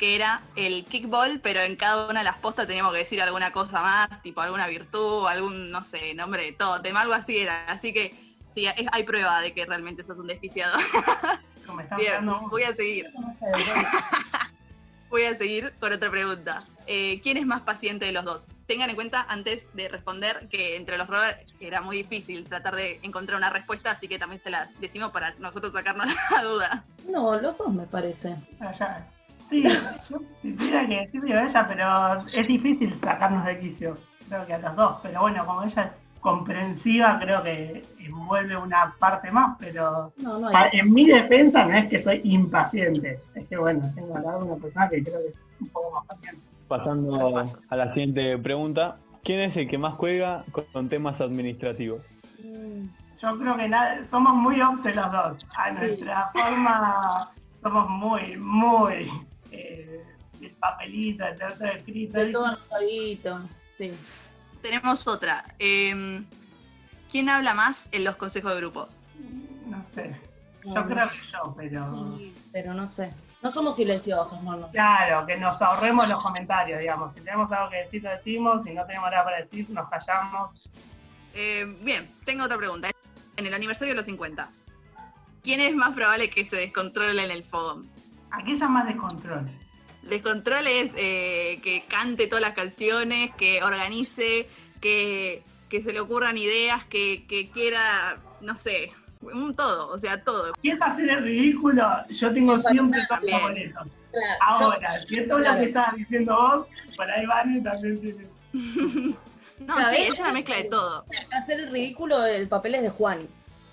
que 0.00 0.16
era 0.16 0.40
el 0.56 0.84
kickball, 0.86 1.40
pero 1.40 1.60
en 1.60 1.76
cada 1.76 2.08
una 2.08 2.20
de 2.20 2.24
las 2.24 2.38
postas 2.38 2.66
teníamos 2.66 2.90
que 2.92 2.98
decir 3.00 3.20
alguna 3.20 3.52
cosa 3.52 3.82
más, 3.82 4.22
tipo 4.22 4.40
alguna 4.40 4.66
virtud, 4.66 5.26
algún, 5.28 5.70
no 5.70 5.84
sé, 5.84 6.14
nombre 6.14 6.42
de 6.42 6.52
tótem, 6.52 6.96
algo 6.96 7.12
así 7.12 7.36
era. 7.36 7.66
Así 7.66 7.92
que 7.92 8.14
sí, 8.52 8.66
es- 8.66 8.86
hay 8.92 9.02
prueba 9.04 9.42
de 9.42 9.52
que 9.52 9.66
realmente 9.66 10.02
sos 10.02 10.16
un 10.18 10.26
desquiciado. 10.26 10.76
Me 11.76 11.84
Bien, 11.98 12.14
hablando 12.28 12.48
voy 12.48 12.62
a 12.64 12.74
seguir. 12.74 13.10
Voy 15.10 15.24
a 15.24 15.36
seguir 15.36 15.72
con 15.80 15.92
otra 15.92 16.08
pregunta. 16.08 16.62
Eh, 16.86 17.20
¿Quién 17.22 17.36
es 17.36 17.44
más 17.44 17.62
paciente 17.62 18.06
de 18.06 18.12
los 18.12 18.24
dos? 18.24 18.44
Tengan 18.68 18.90
en 18.90 18.94
cuenta 18.96 19.26
antes 19.28 19.66
de 19.74 19.88
responder 19.88 20.46
que 20.48 20.76
entre 20.76 20.96
los 20.96 21.08
Robert 21.08 21.40
era 21.58 21.80
muy 21.80 21.96
difícil 21.96 22.44
tratar 22.44 22.76
de 22.76 23.00
encontrar 23.02 23.36
una 23.36 23.50
respuesta, 23.50 23.90
así 23.90 24.06
que 24.06 24.20
también 24.20 24.40
se 24.40 24.50
las 24.50 24.78
decimos 24.80 25.10
para 25.10 25.34
nosotros 25.40 25.72
sacarnos 25.72 26.06
la 26.30 26.42
duda. 26.44 26.84
No, 27.08 27.36
los 27.40 27.58
dos 27.58 27.72
me 27.74 27.86
parece. 27.86 28.36
allá. 28.60 29.04
Sí, 29.50 29.64
yo 30.08 30.18
si 30.40 30.52
tuviera 30.52 30.86
que 30.86 31.00
decirle 31.00 31.34
a 31.34 31.44
ella, 31.46 31.66
pero 31.66 32.24
es 32.40 32.46
difícil 32.46 32.96
sacarnos 33.00 33.44
de 33.44 33.58
quicio. 33.60 33.98
Creo 34.28 34.46
que 34.46 34.54
a 34.54 34.58
los 34.58 34.76
dos, 34.76 34.96
pero 35.02 35.20
bueno, 35.22 35.44
como 35.44 35.64
ella 35.64 35.82
es 35.92 35.98
comprensiva, 36.20 37.18
creo 37.20 37.42
que 37.42 37.82
envuelve 37.98 38.56
una 38.56 38.94
parte 38.98 39.30
más, 39.32 39.56
pero 39.58 40.12
No, 40.18 40.38
no 40.38 40.48
Ah, 40.54 40.68
hay. 40.72 40.78
En 40.80 40.92
mi 40.92 41.06
defensa 41.06 41.64
no 41.64 41.74
es 41.74 41.86
que 41.88 42.00
soy 42.00 42.20
impaciente, 42.24 43.18
es 43.34 43.46
que 43.48 43.56
bueno, 43.56 43.90
tengo 43.94 44.16
al 44.16 44.22
lado 44.22 44.44
una 44.44 44.62
persona 44.62 44.88
que 44.88 45.02
creo 45.02 45.18
que 45.18 45.28
es 45.28 45.34
un 45.60 45.68
poco 45.68 45.90
más 45.92 46.06
paciente. 46.06 46.40
Pasando 46.68 47.44
a 47.68 47.76
la 47.76 47.88
siguiente 47.92 48.38
pregunta. 48.38 48.98
¿Quién 49.24 49.40
es 49.40 49.56
el 49.56 49.68
que 49.68 49.76
más 49.78 49.94
juega 49.94 50.44
con- 50.72 50.88
temas 50.88 51.20
administrativos? 51.20 52.00
Yo 53.20 53.38
creo 53.38 53.56
que 53.56 53.68
nada, 53.68 54.02
somos 54.04 54.34
muy 54.34 54.60
obse 54.62 54.94
los 54.94 55.10
dos. 55.12 55.46
A 55.56 55.70
nuestra 55.72 56.30
forma 56.32 57.28
somos 57.52 57.88
muy, 57.90 58.36
muy 58.38 59.10
eh, 59.50 60.04
el 60.40 60.50
papelito. 60.52 61.24
De 61.24 62.26
todo 62.32 62.46
anotadito. 62.46 63.48
Sí. 63.76 63.92
Tenemos 64.62 65.06
otra. 65.06 65.44
Eh, 65.58 66.22
¿quién 67.10 67.28
habla 67.28 67.54
más 67.54 67.88
en 67.92 68.04
los 68.04 68.16
consejos 68.16 68.52
de 68.54 68.60
grupo? 68.60 68.88
No 69.66 69.84
sé. 69.86 70.16
Yo 70.64 70.74
No, 70.74 70.86
creo 70.86 71.08
que 71.08 71.16
yo, 71.32 71.54
pero... 71.56 72.16
Sí, 72.18 72.34
pero 72.52 72.74
no 72.74 72.86
sé. 72.86 73.12
No 73.42 73.50
somos 73.50 73.76
silenciosos, 73.76 74.42
no, 74.42 74.56
no. 74.56 74.70
Claro, 74.70 75.26
que 75.26 75.36
nos 75.38 75.62
ahorremos 75.62 76.06
los 76.08 76.22
comentarios, 76.22 76.78
digamos. 76.78 77.14
Si 77.14 77.20
tenemos 77.22 77.50
algo 77.52 77.70
que 77.70 77.78
decir, 77.78 78.02
lo 78.02 78.10
decimos. 78.10 78.62
Si 78.64 78.74
no 78.74 78.84
tenemos 78.84 79.10
nada 79.10 79.24
para 79.24 79.38
decir, 79.38 79.68
nos 79.70 79.88
callamos. 79.88 80.68
Eh, 81.32 81.64
bien, 81.80 82.06
tengo 82.26 82.44
otra 82.44 82.58
pregunta. 82.58 82.90
En 83.36 83.46
el 83.46 83.54
aniversario 83.54 83.94
de 83.94 83.96
los 83.96 84.04
50, 84.06 84.50
¿quién 85.42 85.60
es 85.60 85.74
más 85.74 85.94
probable 85.94 86.28
que 86.28 86.44
se 86.44 86.56
descontrole 86.56 87.24
en 87.24 87.30
el 87.30 87.42
fogón? 87.42 87.88
Aquella 88.30 88.68
más 88.68 88.86
descontrol. 88.86 89.48
Descontrol 90.02 90.66
es 90.66 90.92
eh, 90.96 91.60
que 91.62 91.84
cante 91.88 92.26
todas 92.26 92.42
las 92.42 92.54
canciones, 92.54 93.30
que 93.36 93.62
organice, 93.62 94.48
que, 94.80 95.42
que 95.68 95.82
se 95.82 95.92
le 95.92 96.00
ocurran 96.00 96.38
ideas, 96.38 96.84
que, 96.86 97.26
que 97.28 97.50
quiera, 97.50 98.18
no 98.40 98.56
sé, 98.56 98.92
un 99.20 99.54
todo, 99.54 99.88
o 99.88 99.98
sea, 99.98 100.22
todo. 100.24 100.54
Si 100.62 100.70
es 100.70 100.80
hacer 100.80 101.08
el 101.10 101.22
ridículo, 101.24 101.86
yo 102.08 102.32
tengo 102.32 102.56
Sí, 102.56 102.62
para 102.62 102.72
siempre 102.74 103.00
bien. 103.22 103.38
favoritos. 103.40 103.86
Claro, 104.10 104.38
Ahora, 104.40 105.02
si 105.06 105.18
es 105.18 105.28
lo 105.28 105.36
Claro. 105.36 105.60
que 105.60 105.66
estabas 105.66 105.94
diciendo 105.96 106.34
vos, 106.34 106.66
por 106.96 107.10
ahí 107.10 107.26
Vane 107.26 107.60
también 107.60 108.00
tiene. 108.00 108.26
No, 109.60 109.76
sí, 109.90 109.96
es 110.10 110.18
una 110.18 110.32
mezcla 110.32 110.56
de 110.56 110.64
todo. 110.64 111.04
hacer 111.32 111.60
el 111.60 111.70
ridículo, 111.70 112.24
el 112.24 112.48
papel 112.48 112.76
es 112.76 112.82
de 112.82 112.88
Juani. 112.88 113.24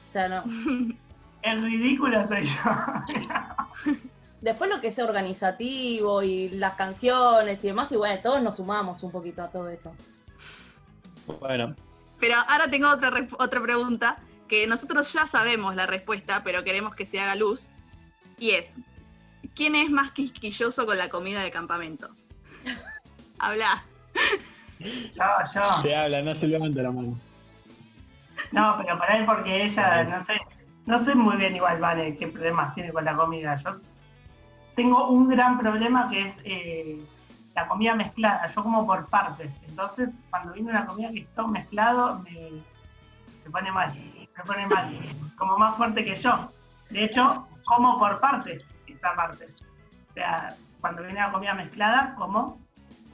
O 0.09 0.11
sea, 0.11 0.27
no. 0.27 0.43
El 1.43 1.63
ridículo 1.63 2.27
soy 2.27 2.45
yo. 2.45 3.93
Después 4.47 4.69
lo 4.69 4.79
que 4.79 4.87
es 4.87 4.99
organizativo 4.99 6.23
y 6.23 6.47
las 6.47 6.75
canciones 6.75 7.61
y 7.61 7.67
demás, 7.67 7.91
y 7.91 7.97
bueno, 7.97 8.17
todos 8.23 8.41
nos 8.41 8.55
sumamos 8.55 9.03
un 9.03 9.11
poquito 9.11 9.43
a 9.43 9.49
todo 9.49 9.67
eso. 9.67 9.93
Bueno, 11.41 11.75
Pero 12.17 12.35
ahora 12.47 12.71
tengo 12.71 12.87
otra, 12.87 13.11
otra 13.39 13.61
pregunta 13.61 14.19
que 14.47 14.65
nosotros 14.65 15.11
ya 15.11 15.27
sabemos 15.27 15.75
la 15.75 15.85
respuesta, 15.85 16.43
pero 16.45 16.63
queremos 16.63 16.95
que 16.95 17.05
se 17.05 17.19
haga 17.19 17.35
luz. 17.35 17.67
Y 18.37 18.51
es, 18.51 18.75
¿quién 19.53 19.75
es 19.75 19.89
más 19.89 20.11
quisquilloso 20.11 20.85
con 20.85 20.97
la 20.97 21.09
comida 21.09 21.41
de 21.41 21.51
campamento? 21.51 22.09
Habla. 23.39 23.83
Yo, 24.79 25.25
yo. 25.53 25.81
se 25.81 25.93
habla, 25.93 26.21
no 26.21 26.33
se 26.35 26.47
levanta 26.47 26.83
la 26.83 26.91
mano. 26.91 27.19
No, 28.53 28.77
pero 28.77 28.97
por 28.97 29.11
ahí 29.11 29.25
porque 29.25 29.65
ella, 29.65 30.05
no 30.05 30.23
sé, 30.23 30.39
no 30.85 31.03
sé 31.03 31.15
muy 31.15 31.35
bien 31.35 31.53
igual, 31.53 31.81
Vane, 31.81 32.15
qué 32.15 32.27
problemas 32.27 32.73
tiene 32.75 32.93
con 32.93 33.03
la 33.03 33.13
comida. 33.13 33.61
Yo 33.61 33.81
tengo 34.77 35.07
un 35.07 35.27
gran 35.27 35.57
problema 35.57 36.07
que 36.07 36.27
es 36.27 36.35
eh, 36.43 37.03
la 37.55 37.67
comida 37.67 37.95
mezclada. 37.95 38.45
Yo 38.45 38.63
como 38.63 38.85
por 38.85 39.07
partes. 39.07 39.51
Entonces, 39.67 40.13
cuando 40.29 40.53
viene 40.53 40.69
una 40.69 40.85
comida 40.85 41.09
que 41.09 41.21
está 41.21 41.47
mezclado, 41.47 42.19
me, 42.19 42.63
me 43.43 43.49
pone 43.51 43.71
mal. 43.71 43.91
Me 44.37 44.43
pone 44.43 44.67
mal. 44.67 44.99
Como 45.35 45.57
más 45.57 45.75
fuerte 45.77 46.05
que 46.05 46.15
yo. 46.15 46.51
De 46.91 47.05
hecho, 47.05 47.47
como 47.65 47.97
por 47.97 48.19
partes 48.19 48.63
esa 48.85 49.15
parte. 49.15 49.47
O 50.11 50.13
sea, 50.13 50.55
cuando 50.79 51.01
viene 51.01 51.21
la 51.21 51.31
comida 51.31 51.55
mezclada, 51.55 52.13
como 52.15 52.59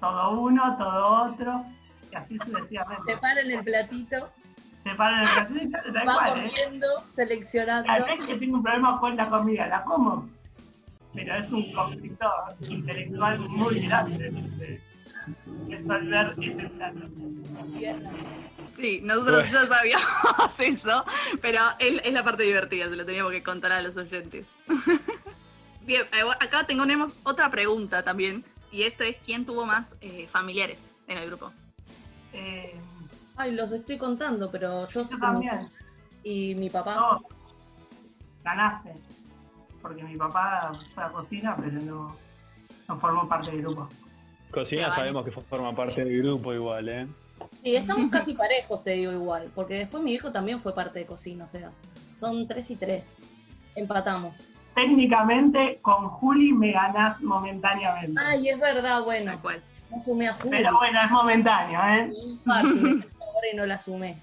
todo 0.02 0.32
uno, 0.42 0.78
todo 0.78 1.32
otro, 1.32 1.64
y 2.12 2.16
así 2.16 2.38
sucesivamente. 2.40 3.14
Separen 3.14 3.50
el 3.50 3.64
platito, 3.64 4.30
Se 4.84 4.96
paran 4.96 5.22
el 5.22 5.30
platito, 5.30 5.94
tal 5.94 6.08
va 6.10 6.14
cual, 6.14 6.40
¿eh? 6.40 6.52
comiendo, 6.52 6.88
seleccionando. 7.16 8.06
Vez 8.06 8.26
que 8.26 8.36
tengo 8.36 8.58
un 8.58 8.64
problema 8.64 9.00
con 9.00 9.16
la 9.16 9.30
comida, 9.30 9.68
la 9.68 9.86
como, 9.86 10.30
pero 11.14 11.36
es 11.36 11.52
un 11.52 11.72
conflicto 11.74 12.28
intelectual 12.68 13.40
muy 13.50 13.80
grande 13.82 14.32
de 14.32 14.82
resolver 15.70 16.36
ese 16.42 16.70
plato. 16.70 17.00
Sí, 18.76 19.02
nosotros 19.04 19.44
Bueno. 19.44 19.52
ya 19.52 19.68
sabíamos 19.68 20.60
eso, 20.60 21.06
pero 21.42 21.60
es, 21.80 22.02
es 22.04 22.14
la 22.14 22.24
parte 22.24 22.44
divertida, 22.44 22.90
se 22.90 22.96
lo 22.96 23.06
teníamos 23.06 23.32
que 23.32 23.44
contar 23.44 23.72
a 23.72 23.82
los 23.82 23.96
oyentes. 23.98 24.46
Bien, 25.86 26.04
eh, 26.14 26.22
acá 26.40 26.66
tenemos 26.66 27.12
otra 27.24 27.50
pregunta 27.52 28.04
también, 28.04 28.44
y 28.72 28.84
esta 28.84 29.06
es 29.06 29.18
¿quién 29.26 29.46
tuvo 29.46 29.66
más 29.66 29.96
eh, 30.02 30.28
familiares 30.32 30.88
en 31.08 31.18
el 31.20 31.28
grupo? 31.28 31.52
Eh, 32.34 32.74
Ay, 33.36 33.52
los 33.52 33.72
estoy 33.72 33.98
contando, 33.98 34.50
pero 34.52 34.88
yo 34.90 35.04
yo 35.04 35.10
soy 35.10 35.20
también, 35.20 35.68
Y 36.24 36.56
mi 36.56 36.70
papá. 36.70 36.96
no, 36.96 37.22
ganaste, 38.44 38.94
porque 39.84 40.02
mi 40.04 40.16
papá 40.18 40.72
fue 40.96 41.04
a 41.04 41.10
cocina, 41.12 41.56
pero 41.60 41.80
no, 41.82 42.16
no 42.88 43.00
formó 43.00 43.28
parte 43.30 43.52
del 43.52 43.62
grupo. 43.62 43.88
Cocina 44.50 44.84
Ya, 44.84 44.88
vale. 44.90 45.00
sabemos 45.02 45.26
que 45.26 45.32
forma 45.32 45.76
parte 45.76 46.04
del 46.04 46.18
grupo 46.24 46.54
igual, 46.54 46.90
¿eh? 46.90 47.08
Sí, 47.62 47.76
estamos 47.76 48.10
casi 48.10 48.34
parejos, 48.34 48.84
te 48.84 48.92
digo 48.92 49.12
igual. 49.12 49.52
Porque 49.54 49.76
después 49.76 50.02
mi 50.02 50.14
hijo 50.14 50.32
también 50.32 50.62
fue 50.62 50.74
parte 50.74 51.00
de 51.00 51.06
cocina, 51.06 51.46
o 51.46 51.48
sea, 51.50 51.72
son 52.18 52.48
tres 52.48 52.72
y 52.72 52.76
tres. 52.78 53.04
Empatamos. 53.76 54.36
Técnicamente, 54.76 55.78
con 55.82 56.08
Juli 56.10 56.54
me 56.54 56.72
ganás 56.72 57.22
momentáneamente. 57.22 58.20
Ay, 58.26 58.50
es 58.50 58.60
verdad, 58.60 59.04
bueno, 59.04 59.40
cual. 59.42 59.62
no 59.92 60.02
sumé 60.02 60.30
a 60.30 60.34
Julio. 60.36 60.52
Pero 60.52 60.78
bueno, 60.78 61.00
es 61.04 61.12
momentáneo, 61.12 61.80
¿eh? 61.86 62.12
Fácil, 62.46 63.06
ahora 63.20 63.48
y 63.52 63.56
no 63.56 63.66
la 63.66 63.80
sumé. 63.82 64.18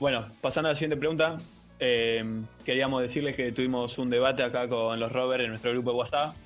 Bueno, 0.00 0.24
pasando 0.40 0.68
a 0.68 0.72
la 0.72 0.76
siguiente 0.76 0.96
pregunta, 0.96 1.36
eh, 1.80 2.24
queríamos 2.64 3.02
decirles 3.02 3.34
que 3.34 3.52
tuvimos 3.52 3.98
un 3.98 4.10
debate 4.10 4.42
acá 4.42 4.68
con 4.68 5.00
los 5.00 5.10
Robert 5.10 5.42
en 5.42 5.50
nuestro 5.50 5.72
grupo 5.72 5.90
de 5.90 5.96
WhatsApp 5.96 6.36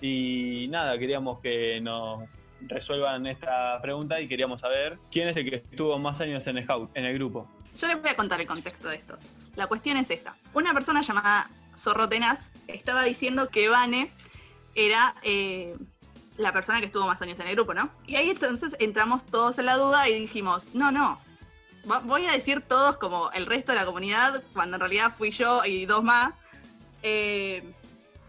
y 0.00 0.66
nada, 0.70 0.98
queríamos 0.98 1.40
que 1.40 1.80
nos 1.80 2.22
resuelvan 2.62 3.26
esta 3.26 3.80
pregunta 3.82 4.20
y 4.20 4.28
queríamos 4.28 4.60
saber 4.60 4.98
quién 5.10 5.28
es 5.28 5.36
el 5.36 5.50
que 5.50 5.56
estuvo 5.56 5.98
más 5.98 6.20
años 6.20 6.44
en 6.46 6.56
el 7.04 7.14
grupo. 7.14 7.48
Yo 7.78 7.88
les 7.88 8.00
voy 8.00 8.10
a 8.10 8.16
contar 8.16 8.40
el 8.40 8.46
contexto 8.46 8.88
de 8.88 8.96
esto. 8.96 9.18
La 9.56 9.66
cuestión 9.66 9.96
es 9.96 10.10
esta. 10.10 10.36
Una 10.52 10.72
persona 10.72 11.02
llamada 11.02 11.50
Zorro 11.76 12.08
Tenaz 12.08 12.50
estaba 12.68 13.02
diciendo 13.02 13.48
que 13.48 13.68
Vane 13.68 14.10
era 14.74 15.14
eh, 15.22 15.76
la 16.36 16.52
persona 16.52 16.80
que 16.80 16.86
estuvo 16.86 17.06
más 17.06 17.20
años 17.22 17.38
en 17.40 17.48
el 17.48 17.54
grupo, 17.54 17.74
¿no? 17.74 17.90
Y 18.06 18.16
ahí 18.16 18.30
entonces 18.30 18.76
entramos 18.78 19.24
todos 19.26 19.58
en 19.58 19.66
la 19.66 19.76
duda 19.76 20.08
y 20.08 20.20
dijimos, 20.20 20.68
no, 20.74 20.92
no, 20.92 21.20
voy 22.04 22.26
a 22.26 22.32
decir 22.32 22.60
todos 22.60 22.96
como 22.96 23.30
el 23.32 23.46
resto 23.46 23.72
de 23.72 23.78
la 23.78 23.86
comunidad, 23.86 24.42
cuando 24.52 24.76
en 24.76 24.80
realidad 24.80 25.12
fui 25.16 25.30
yo 25.30 25.64
y 25.64 25.86
dos 25.86 26.02
más, 26.02 26.34
eh, 27.02 27.62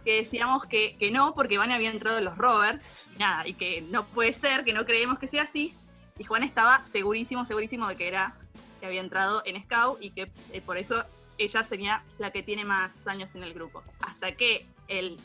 que 0.04 0.18
decíamos 0.18 0.66
que, 0.66 0.96
que 0.98 1.12
no, 1.12 1.34
porque 1.34 1.58
Vane 1.58 1.74
había 1.74 1.90
entrado 1.90 2.18
en 2.18 2.26
los 2.26 2.38
rovers, 2.38 2.82
y 3.16 3.20
nada, 3.20 3.48
y 3.48 3.54
que 3.54 3.82
no 3.82 4.06
puede 4.06 4.34
ser, 4.34 4.64
que 4.64 4.74
no 4.74 4.86
creemos 4.86 5.20
que 5.20 5.28
sea 5.28 5.44
así. 5.44 5.74
Y 6.18 6.24
Juan 6.24 6.44
estaba 6.44 6.86
segurísimo, 6.86 7.46
segurísimo 7.46 7.88
de 7.88 7.96
que 7.96 8.08
era 8.08 8.36
que 8.80 8.86
había 8.86 9.02
entrado 9.02 9.42
en 9.46 9.62
Scout 9.64 9.98
y 10.02 10.12
que 10.12 10.32
eh, 10.52 10.62
por 10.62 10.78
eso 10.78 11.04
ella 11.38 11.64
sería 11.64 12.04
la 12.18 12.32
que 12.32 12.44
tiene 12.44 12.64
más 12.66 13.08
años 13.08 13.36
en 13.36 13.44
el 13.44 13.54
grupo. 13.54 13.84
Hasta 14.00 14.34
que 14.34 14.66
el 14.88 15.18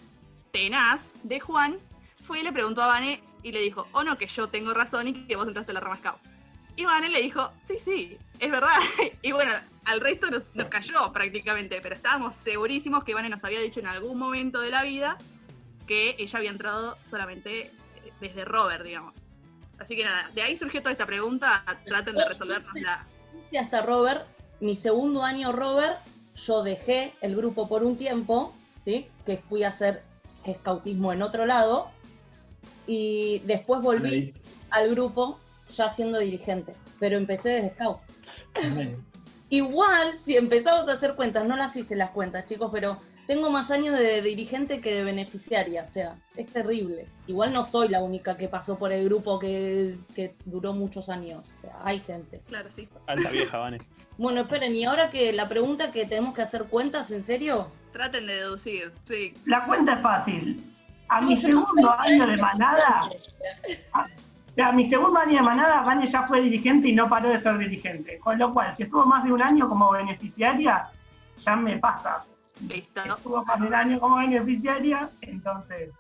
tenaz 0.52 1.12
de 1.22 1.40
Juan 1.40 1.78
fue 2.26 2.40
y 2.40 2.42
le 2.42 2.52
preguntó 2.52 2.82
a 2.82 2.88
Vane 2.88 3.22
y 3.42 3.52
le 3.52 3.60
dijo, 3.60 3.86
oh 3.92 4.02
no, 4.02 4.18
que 4.18 4.26
yo 4.26 4.48
tengo 4.48 4.74
razón 4.74 5.08
y 5.08 5.26
que 5.26 5.36
vos 5.36 5.46
entraste 5.46 5.72
en 5.72 5.74
la 5.74 5.80
rama 5.80 5.96
Scout. 5.98 6.29
Y 6.80 6.86
Vane 6.86 7.10
le 7.10 7.20
dijo, 7.20 7.52
sí, 7.62 7.76
sí, 7.78 8.16
es 8.38 8.50
verdad. 8.50 8.78
y 9.22 9.32
bueno, 9.32 9.52
al 9.84 10.00
resto 10.00 10.30
nos, 10.30 10.48
nos 10.54 10.68
cayó 10.68 11.12
prácticamente, 11.12 11.78
pero 11.82 11.94
estábamos 11.94 12.34
segurísimos 12.36 13.04
que 13.04 13.12
Vane 13.12 13.28
nos 13.28 13.44
había 13.44 13.60
dicho 13.60 13.80
en 13.80 13.86
algún 13.86 14.18
momento 14.18 14.62
de 14.62 14.70
la 14.70 14.82
vida 14.82 15.18
que 15.86 16.16
ella 16.18 16.38
había 16.38 16.48
entrado 16.48 16.96
solamente 17.02 17.66
eh, 17.66 17.72
desde 18.18 18.46
Robert, 18.46 18.82
digamos. 18.82 19.12
Así 19.78 19.94
que 19.94 20.04
nada, 20.04 20.30
de 20.34 20.40
ahí 20.40 20.56
surgió 20.56 20.80
toda 20.80 20.92
esta 20.92 21.04
pregunta, 21.04 21.62
traten 21.84 22.14
de 22.14 22.24
resolvernosla. 22.24 23.06
Y 23.50 23.58
hasta 23.58 23.82
Robert, 23.82 24.26
mi 24.60 24.74
segundo 24.74 25.22
año 25.22 25.52
Robert, 25.52 25.98
yo 26.34 26.62
dejé 26.62 27.12
el 27.20 27.36
grupo 27.36 27.68
por 27.68 27.84
un 27.84 27.98
tiempo, 27.98 28.54
¿sí? 28.86 29.06
Que 29.26 29.36
fui 29.36 29.64
a 29.64 29.68
hacer 29.68 30.02
escautismo 30.46 31.12
en 31.12 31.20
otro 31.20 31.44
lado. 31.44 31.90
Y 32.86 33.40
después 33.40 33.82
volví 33.82 34.32
al 34.70 34.94
grupo 34.94 35.38
ya 35.76 35.92
siendo 35.92 36.18
dirigente. 36.18 36.74
Pero 36.98 37.16
empecé 37.16 37.48
desde 37.50 37.70
scout. 37.70 37.98
Igual, 39.50 40.16
si 40.24 40.36
empezamos 40.36 40.88
a 40.88 40.92
hacer 40.92 41.16
cuentas, 41.16 41.44
no 41.44 41.56
las 41.56 41.74
hice 41.74 41.96
las 41.96 42.10
cuentas, 42.10 42.46
chicos, 42.46 42.70
pero 42.72 42.98
tengo 43.26 43.50
más 43.50 43.70
años 43.70 43.98
de 43.98 44.22
dirigente 44.22 44.80
que 44.80 44.94
de 44.94 45.04
beneficiaria, 45.04 45.86
o 45.88 45.92
sea, 45.92 46.16
es 46.36 46.52
terrible. 46.52 47.06
Igual 47.26 47.52
no 47.52 47.64
soy 47.64 47.88
la 47.88 48.02
única 48.02 48.36
que 48.36 48.48
pasó 48.48 48.78
por 48.78 48.92
el 48.92 49.04
grupo 49.04 49.38
que, 49.38 49.98
que 50.14 50.34
duró 50.44 50.72
muchos 50.72 51.08
años, 51.08 51.48
o 51.58 51.60
sea, 51.60 51.76
hay 51.84 52.00
gente. 52.00 52.40
Claro, 52.46 52.68
sí. 52.74 52.88
Alta 53.06 53.30
vieja, 53.30 53.58
Vane. 53.58 53.78
Bueno, 54.18 54.42
esperen, 54.42 54.74
y 54.74 54.84
ahora 54.84 55.08
que 55.08 55.32
la 55.32 55.48
pregunta 55.48 55.92
que 55.92 56.04
tenemos 56.04 56.34
que 56.34 56.42
hacer 56.42 56.64
cuentas, 56.64 57.10
¿en 57.10 57.22
serio? 57.22 57.68
Traten 57.92 58.26
de 58.26 58.34
deducir, 58.34 58.92
sí. 59.08 59.32
La 59.46 59.64
cuenta 59.64 59.94
es 59.94 60.02
fácil. 60.02 60.72
A 61.08 61.22
mi 61.22 61.36
segundo 61.36 61.90
año 61.98 62.26
de 62.26 62.36
manada, 62.36 63.08
o 64.60 64.62
sea, 64.62 64.72
a 64.72 64.72
mi 64.74 64.90
segundo 64.90 65.18
año 65.18 65.38
de 65.38 65.42
manada, 65.42 65.80
Vane 65.80 66.06
ya 66.06 66.24
fue 66.24 66.42
dirigente 66.42 66.88
y 66.88 66.92
no 66.92 67.08
paró 67.08 67.30
de 67.30 67.40
ser 67.40 67.56
dirigente. 67.56 68.18
Con 68.18 68.38
lo 68.38 68.52
cual, 68.52 68.76
si 68.76 68.82
estuvo 68.82 69.06
más 69.06 69.24
de 69.24 69.32
un 69.32 69.40
año 69.40 69.66
como 69.66 69.90
beneficiaria, 69.90 70.86
ya 71.38 71.56
me 71.56 71.78
pasa. 71.78 72.26
Listo. 72.68 73.02
Estuvo 73.02 73.42
más 73.42 73.58
de 73.58 73.66
un 73.66 73.74
año 73.74 73.98
como 73.98 74.16
beneficiaria, 74.16 75.08
entonces, 75.22 75.92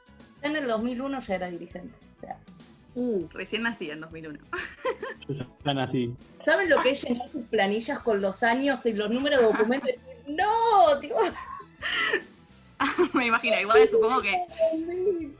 En 0.42 0.56
el 0.56 0.66
2001 0.66 1.20
ya 1.22 1.34
era 1.36 1.46
dirigente. 1.48 1.96
O 2.18 2.20
sea, 2.20 2.38
Uh, 2.94 3.26
recién 3.30 3.62
nací 3.62 3.90
en 3.90 4.00
2001. 4.00 4.38
Están 5.58 5.78
así. 5.78 6.14
¿Saben 6.44 6.68
lo 6.68 6.82
que 6.82 6.90
es 6.90 7.02
llenar 7.02 7.28
sus 7.30 7.44
planillas 7.46 8.00
con 8.00 8.20
los 8.20 8.42
años 8.42 8.84
y 8.84 8.92
los 8.92 9.08
números 9.10 9.40
de 9.40 9.46
documentos? 9.46 9.90
no, 10.26 10.98
tío. 11.00 11.14
Me 13.12 13.26
imagino, 13.26 13.60
igual 13.60 13.88
supongo 13.88 14.22
que 14.22 14.36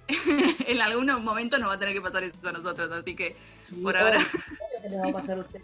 en 0.67 0.81
algún 0.81 1.07
momento 1.25 1.59
nos 1.59 1.71
va 1.71 1.75
a 1.75 1.79
tener 1.79 1.95
que 1.95 2.01
pasar 2.01 2.25
eso 2.25 2.37
a 2.45 2.53
nosotros, 2.53 2.91
así 2.93 3.15
que 3.15 3.37
por 3.83 3.97
ahora 3.97 4.27
¿Qué 4.83 4.89
le 4.89 4.99
va 4.99 5.09
a 5.09 5.13
pasar 5.13 5.39
a 5.39 5.41
usted? 5.41 5.61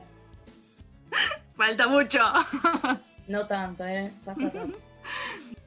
falta 1.57 1.89
mucho. 1.89 2.19
No 3.29 3.47
tanto, 3.47 3.85
¿eh? 3.85 4.11
Pasa 4.25 4.51
tanto. 4.51 4.79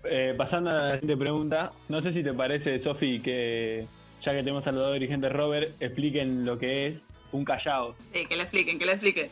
Eh, 0.03 0.33
pasando 0.37 0.69
a 0.69 0.73
la 0.73 0.91
siguiente 0.93 1.17
pregunta, 1.17 1.71
no 1.89 2.01
sé 2.01 2.13
si 2.13 2.23
te 2.23 2.33
parece, 2.33 2.79
Sofi, 2.79 3.19
que 3.19 3.85
ya 4.21 4.31
que 4.31 4.39
tenemos 4.39 4.65
a 4.67 4.71
los 4.71 4.81
dos 4.81 4.93
dirigentes 4.93 5.31
Robert, 5.31 5.69
expliquen 5.81 6.45
lo 6.45 6.57
que 6.57 6.87
es 6.87 7.01
un 7.31 7.43
callao. 7.43 7.95
Eh, 8.13 8.25
que 8.27 8.35
le 8.35 8.43
expliquen, 8.43 8.79
que 8.79 8.85
le 8.85 8.91
expliquen. 8.93 9.29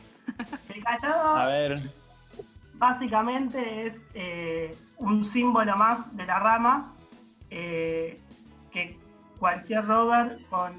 El 0.74 0.84
callado 0.84 1.36
A 1.38 1.48
ver, 1.48 1.82
básicamente 2.78 3.88
es 3.88 3.94
eh, 4.14 4.78
un 4.98 5.24
símbolo 5.24 5.76
más 5.76 6.16
de 6.16 6.26
la 6.26 6.40
rama 6.40 6.94
eh, 7.50 8.22
que 8.72 8.98
cualquier 9.40 9.86
rover 9.86 10.40
con 10.50 10.72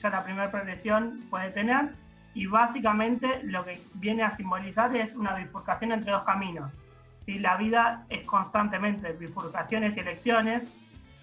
ya 0.00 0.10
la 0.10 0.24
primera 0.24 0.50
progresión 0.50 1.26
puede 1.28 1.50
tener 1.50 1.94
y 2.34 2.46
básicamente 2.46 3.42
lo 3.44 3.64
que 3.64 3.80
viene 3.94 4.22
a 4.22 4.30
simbolizar 4.30 4.94
es 4.96 5.14
una 5.14 5.34
bifurcación 5.34 5.92
entre 5.92 6.12
dos 6.12 6.22
caminos. 6.22 6.72
¿sí? 7.26 7.38
La 7.38 7.56
vida 7.56 8.06
es 8.08 8.24
constantemente 8.24 9.12
bifurcaciones 9.12 9.96
y 9.96 10.00
elecciones, 10.00 10.72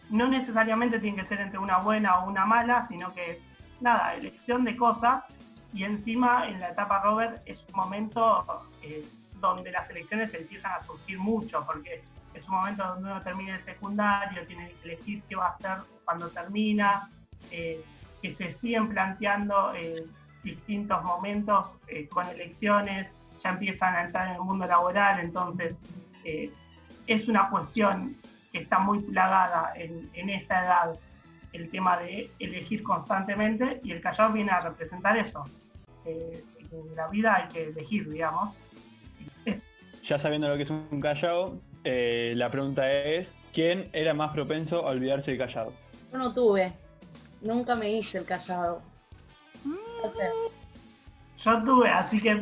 no 0.09 0.27
necesariamente 0.27 0.99
tiene 0.99 1.17
que 1.17 1.25
ser 1.25 1.39
entre 1.39 1.59
una 1.59 1.79
buena 1.79 2.19
o 2.19 2.29
una 2.29 2.45
mala, 2.45 2.87
sino 2.87 3.13
que 3.13 3.41
nada, 3.81 4.15
elección 4.15 4.63
de 4.63 4.75
cosas 4.75 5.23
y 5.73 5.83
encima 5.83 6.47
en 6.47 6.59
la 6.59 6.69
etapa 6.69 7.01
Robert 7.03 7.41
es 7.45 7.65
un 7.69 7.75
momento 7.75 8.45
eh, 8.81 9.05
donde 9.39 9.71
las 9.71 9.89
elecciones 9.89 10.33
empiezan 10.33 10.71
a 10.73 10.81
surgir 10.81 11.19
mucho, 11.19 11.65
porque 11.65 12.03
es 12.33 12.45
un 12.47 12.55
momento 12.55 12.85
donde 12.85 13.09
uno 13.09 13.21
termina 13.21 13.55
el 13.55 13.61
secundario, 13.61 14.45
tiene 14.45 14.71
que 14.71 14.93
elegir 14.93 15.23
qué 15.27 15.35
va 15.35 15.47
a 15.47 15.49
hacer 15.49 15.77
cuando 16.05 16.29
termina, 16.29 17.09
eh, 17.51 17.83
que 18.21 18.33
se 18.33 18.51
siguen 18.51 18.89
planteando 18.89 19.73
eh, 19.75 20.05
distintos 20.43 21.03
momentos 21.03 21.77
eh, 21.87 22.07
con 22.07 22.27
elecciones, 22.27 23.07
ya 23.43 23.51
empiezan 23.51 23.95
a 23.95 24.01
entrar 24.03 24.27
en 24.27 24.35
el 24.35 24.41
mundo 24.41 24.65
laboral, 24.65 25.19
entonces 25.19 25.75
es 27.05 27.27
una 27.29 27.49
cuestión 27.49 28.17
que 28.51 28.59
está 28.59 28.79
muy 28.79 28.99
plagada 28.99 29.71
en, 29.75 30.09
en 30.13 30.29
esa 30.29 30.65
edad, 30.65 30.99
el 31.53 31.69
tema 31.69 31.97
de 31.97 32.29
elegir 32.39 32.83
constantemente, 32.83 33.79
y 33.83 33.91
el 33.93 34.01
Callao 34.01 34.33
viene 34.33 34.51
a 34.51 34.59
representar 34.59 35.17
eso. 35.17 35.45
En 36.03 36.95
la 36.95 37.07
vida 37.07 37.35
hay 37.35 37.47
que 37.47 37.63
elegir, 37.65 38.09
digamos. 38.09 38.53
Ya 40.07 40.17
sabiendo 40.17 40.47
lo 40.47 40.55
que 40.55 40.63
es 40.63 40.69
un 40.69 41.01
callao, 41.01 41.59
eh, 41.83 42.31
la 42.37 42.49
pregunta 42.49 42.89
es, 42.89 43.27
¿quién 43.51 43.89
era 43.91 44.13
más 44.13 44.31
propenso 44.31 44.87
a 44.87 44.91
olvidarse 44.91 45.31
del 45.31 45.39
callado? 45.39 45.73
Yo 46.09 46.17
no 46.17 46.33
tuve. 46.33 46.71
Nunca 47.41 47.75
me 47.75 47.91
hice 47.91 48.19
el 48.19 48.25
callado. 48.25 48.81
No 49.65 50.11
sé. 50.13 50.31
yo 51.39 51.61
tuve, 51.61 51.89
así 51.89 52.21
que 52.21 52.41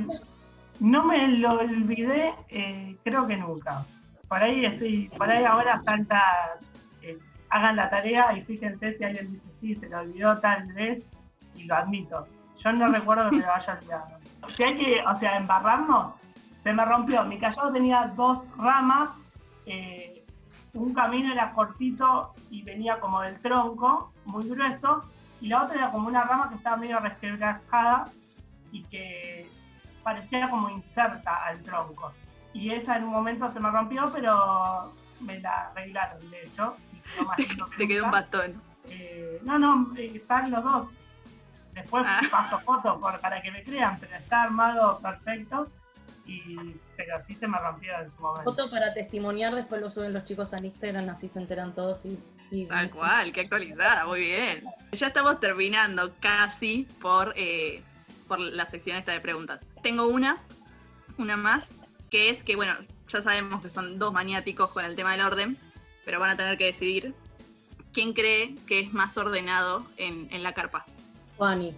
no 0.80 1.06
me 1.06 1.28
lo 1.28 1.54
olvidé, 1.54 2.36
eh, 2.50 2.98
creo 3.04 3.26
que 3.26 3.36
nunca. 3.36 3.84
Por 4.28 4.44
ahí 4.44 4.64
estoy, 4.64 5.10
por 5.18 5.28
ahí 5.28 5.44
ahora 5.44 5.82
salta, 5.82 6.60
eh, 7.02 7.18
hagan 7.50 7.78
la 7.78 7.90
tarea 7.90 8.38
y 8.38 8.44
fíjense 8.44 8.96
si 8.96 9.04
alguien 9.04 9.32
dice 9.32 9.48
sí, 9.60 9.76
se 9.76 9.90
lo 9.90 10.02
olvidó 10.02 10.38
tal 10.38 10.72
vez, 10.74 11.04
y 11.56 11.64
lo 11.64 11.76
admito. 11.76 12.28
Yo 12.58 12.72
no 12.74 12.92
recuerdo 12.92 13.32
que 13.32 13.38
me 13.38 13.44
lo 13.44 13.56
haya 13.56 13.74
olvidado. 13.74 14.20
Si 14.56 14.62
hay 14.62 14.78
que, 14.78 15.02
o 15.02 15.16
sea, 15.18 15.38
embarrarnos, 15.38 16.14
se 16.66 16.74
me 16.74 16.84
rompió. 16.84 17.24
Mi 17.26 17.38
callado 17.38 17.72
tenía 17.72 18.12
dos 18.16 18.40
ramas, 18.58 19.12
eh, 19.68 20.26
un 20.74 20.96
camino 20.96 21.32
era 21.32 21.52
cortito 21.54 22.34
y 22.50 22.64
venía 22.64 23.00
como 23.00 23.22
del 23.22 23.40
tronco, 23.40 24.12
muy 24.26 24.50
grueso, 24.50 25.06
y 25.42 25.48
la 25.50 25.62
otra 25.62 25.76
era 25.76 25.92
como 25.92 26.08
una 26.08 26.24
rama 26.24 26.50
que 26.50 26.56
estaba 26.56 26.76
medio 26.78 27.00
resquebrajada 27.00 28.06
y 28.72 28.82
que 28.86 29.48
parecía 30.02 30.50
como 30.50 30.72
inserta 30.72 31.36
al 31.46 31.62
tronco. 31.62 32.12
Y 32.52 32.72
esa 32.72 32.98
en 32.98 33.04
un 33.04 33.12
momento 33.12 33.52
se 33.52 33.60
me 33.60 33.70
rompió, 33.70 34.12
pero 34.12 34.92
me 35.20 35.40
la 35.42 35.68
arreglaron, 35.70 36.32
de 36.32 36.42
hecho. 36.46 36.76
más 37.28 37.38
Te 37.78 37.88
quedó 37.88 38.06
un 38.06 38.12
bastón. 38.12 38.60
Eh, 38.90 39.40
no, 39.44 39.60
no, 39.60 39.94
eh, 39.98 40.12
están 40.16 40.50
los 40.50 40.64
dos. 40.64 40.88
Después 41.76 42.04
Ah. 42.08 42.22
paso 42.32 42.58
fotos 42.62 42.98
por- 42.98 43.20
para 43.20 43.40
que 43.44 43.52
me 43.52 43.64
crean, 43.64 44.00
pero 44.00 44.16
está 44.16 44.44
armado 44.44 45.00
perfecto. 45.00 45.70
Y, 46.28 46.58
pero 46.98 47.20
sí 47.20 47.36
se 47.36 47.48
me 47.48 47.60
rompió 47.60 47.94
en 48.00 48.10
su 48.10 48.20
momento. 48.22 48.50
Foto 48.50 48.70
para 48.70 48.94
testimoniar, 48.94 49.54
después 49.54 49.80
lo 49.82 49.92
suben 49.92 50.12
los 50.14 50.26
chicos 50.26 50.54
al 50.54 50.66
Instagram, 50.66 51.10
así 51.10 51.30
se 51.30 51.40
enteran 51.40 51.74
todos 51.76 52.04
y... 52.06 52.18
y- 52.50 52.66
Tal 52.66 52.90
cual, 52.90 53.32
qué 53.32 53.42
actualizada, 53.42 54.06
muy 54.08 54.22
bien. 54.22 54.64
Ya 54.92 55.08
estamos 55.08 55.40
terminando 55.40 56.14
casi 56.20 56.88
por, 57.02 57.34
eh, 57.38 57.84
por 58.28 58.40
la 58.40 58.68
sección 58.68 58.98
esta 58.98 59.12
de 59.12 59.20
preguntas. 59.22 59.60
Tengo 59.84 60.08
una, 60.08 60.42
una 61.20 61.38
más, 61.38 61.72
que 62.10 62.30
es 62.30 62.44
que, 62.44 62.56
bueno, 62.56 62.74
ya 63.08 63.22
sabemos 63.22 63.62
que 63.62 63.70
son 63.70 64.00
dos 64.00 64.12
maniáticos 64.12 64.70
con 64.72 64.84
el 64.84 64.96
tema 64.96 65.12
del 65.12 65.22
orden, 65.22 65.60
pero 66.06 66.20
van 66.20 66.32
a 66.32 66.36
tener 66.38 66.58
que 66.58 66.66
decidir 66.66 67.14
quién 67.94 68.14
cree 68.14 68.56
que 68.68 68.80
es 68.80 68.94
más 68.94 69.16
ordenado 69.18 69.86
en, 69.98 70.28
en 70.32 70.42
la 70.42 70.54
carpa. 70.54 70.86
Juani. 71.38 71.76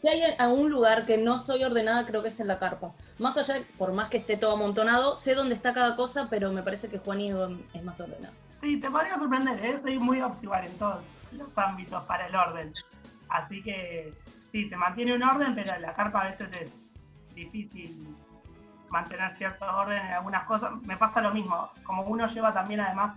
Si 0.00 0.08
hay 0.08 0.20
algún 0.38 0.70
lugar 0.70 1.06
que 1.06 1.16
no 1.18 1.40
soy 1.40 1.64
ordenada, 1.64 2.06
creo 2.06 2.22
que 2.22 2.28
es 2.28 2.38
en 2.38 2.46
la 2.48 2.58
carpa. 2.58 2.92
Más 3.18 3.36
allá, 3.36 3.62
por 3.76 3.92
más 3.92 4.08
que 4.10 4.18
esté 4.18 4.36
todo 4.36 4.52
amontonado, 4.52 5.16
sé 5.16 5.34
dónde 5.34 5.54
está 5.54 5.74
cada 5.74 5.96
cosa, 5.96 6.28
pero 6.30 6.52
me 6.52 6.62
parece 6.62 6.88
que 6.88 6.98
Juani 6.98 7.32
es 7.74 7.82
más 7.82 7.98
ordenado. 8.00 8.34
Sí, 8.60 8.78
te 8.78 8.90
podría 8.90 9.16
sorprender, 9.18 9.64
¿eh? 9.64 9.80
soy 9.82 9.98
muy 9.98 10.20
observar 10.20 10.64
en 10.64 10.76
todos 10.78 11.04
los 11.32 11.58
ámbitos 11.58 12.04
para 12.06 12.26
el 12.26 12.34
orden. 12.34 12.72
Así 13.28 13.62
que 13.62 14.14
sí, 14.52 14.68
se 14.68 14.76
mantiene 14.76 15.14
un 15.14 15.22
orden, 15.22 15.54
pero 15.54 15.74
en 15.74 15.82
la 15.82 15.94
carpa 15.94 16.22
a 16.22 16.30
veces 16.30 16.48
es 16.60 17.34
difícil 17.34 18.16
mantener 18.88 19.36
cierto 19.36 19.64
orden 19.64 19.98
en 19.98 20.12
algunas 20.12 20.44
cosas. 20.44 20.72
Me 20.82 20.96
pasa 20.96 21.20
lo 21.20 21.32
mismo, 21.32 21.70
como 21.84 22.02
uno 22.02 22.26
lleva 22.28 22.52
también 22.54 22.80
además 22.80 23.16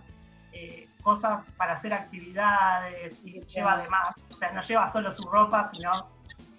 eh, 0.52 0.86
cosas 1.02 1.44
para 1.56 1.74
hacer 1.74 1.94
actividades 1.94 3.18
y 3.24 3.44
lleva 3.46 3.74
además, 3.74 4.14
o 4.30 4.34
sea, 4.34 4.52
no 4.52 4.62
lleva 4.62 4.92
solo 4.92 5.10
su 5.10 5.22
ropa, 5.22 5.70
sino 5.72 6.08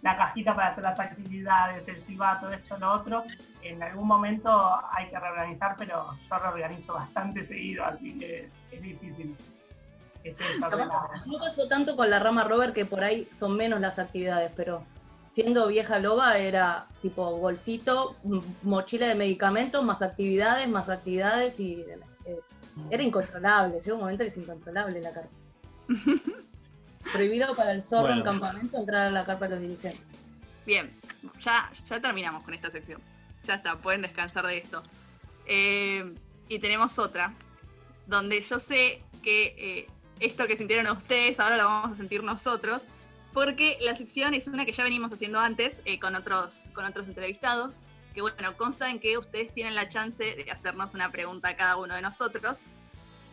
la 0.03 0.17
cajita 0.17 0.53
para 0.53 0.67
hacer 0.67 0.83
las 0.83 0.99
actividades, 0.99 1.87
el 1.87 2.03
cibato, 2.03 2.51
esto, 2.51 2.77
lo 2.77 2.91
otro. 2.91 3.23
En 3.61 3.81
algún 3.81 4.05
momento 4.05 4.51
hay 4.91 5.09
que 5.09 5.17
reorganizar, 5.17 5.75
pero 5.77 6.17
yo 6.29 6.39
reorganizo 6.39 6.93
bastante 6.93 7.45
seguido, 7.45 7.85
así 7.85 8.17
que 8.17 8.49
es 8.71 8.81
difícil. 8.81 9.35
No 11.25 11.39
pasó 11.39 11.67
tanto 11.67 11.95
con 11.95 12.09
la 12.09 12.19
rama 12.19 12.43
Robert 12.43 12.73
que 12.73 12.85
por 12.85 13.03
ahí 13.03 13.27
son 13.37 13.55
menos 13.55 13.79
las 13.79 13.97
actividades, 13.97 14.51
pero 14.55 14.83
siendo 15.31 15.67
vieja 15.67 15.99
loba 15.99 16.37
era 16.37 16.87
tipo 17.01 17.37
bolsito, 17.37 18.17
mochila 18.61 19.07
de 19.07 19.15
medicamentos, 19.15 19.83
más 19.83 20.01
actividades, 20.01 20.67
más 20.67 20.89
actividades 20.89 21.59
y 21.59 21.85
eh, 22.25 22.39
era 22.89 23.03
incontrolable. 23.03 23.79
Llega 23.79 23.95
un 23.95 24.01
momento 24.01 24.23
que 24.25 24.29
es 24.31 24.37
incontrolable 24.37 25.01
la 25.01 25.11
carpa. 25.11 25.29
Prohibido 27.11 27.55
para 27.55 27.71
el 27.71 27.83
zorro 27.83 28.13
en 28.13 28.23
campamento 28.23 28.77
entrar 28.77 29.07
a 29.07 29.11
la 29.11 29.25
carpa 29.25 29.47
de 29.47 29.55
los 29.55 29.61
dirigentes. 29.61 30.01
Bien, 30.65 30.89
ya, 31.39 31.69
ya 31.89 31.99
terminamos 31.99 32.43
con 32.43 32.53
esta 32.53 32.71
sección. 32.71 33.01
Ya 33.45 33.55
está, 33.55 33.75
pueden 33.77 34.01
descansar 34.01 34.47
de 34.47 34.59
esto. 34.59 34.81
Eh, 35.45 36.13
y 36.47 36.59
tenemos 36.59 36.97
otra, 36.99 37.33
donde 38.07 38.41
yo 38.41 38.59
sé 38.59 39.01
que 39.21 39.55
eh, 39.57 39.87
esto 40.19 40.47
que 40.47 40.57
sintieron 40.57 40.87
ustedes 40.95 41.39
ahora 41.39 41.57
lo 41.57 41.65
vamos 41.65 41.91
a 41.93 41.95
sentir 41.97 42.23
nosotros, 42.23 42.83
porque 43.33 43.77
la 43.81 43.95
sección 43.95 44.33
es 44.33 44.47
una 44.47 44.65
que 44.65 44.71
ya 44.71 44.83
venimos 44.83 45.11
haciendo 45.11 45.39
antes 45.39 45.81
eh, 45.85 45.99
con, 45.99 46.15
otros, 46.15 46.69
con 46.73 46.85
otros 46.85 47.07
entrevistados, 47.07 47.77
que 48.13 48.21
bueno, 48.21 48.55
consta 48.57 48.89
en 48.89 48.99
que 48.99 49.17
ustedes 49.17 49.53
tienen 49.53 49.75
la 49.75 49.89
chance 49.89 50.23
de 50.23 50.51
hacernos 50.51 50.93
una 50.93 51.11
pregunta 51.11 51.49
a 51.49 51.55
cada 51.55 51.77
uno 51.77 51.95
de 51.95 52.01
nosotros, 52.01 52.59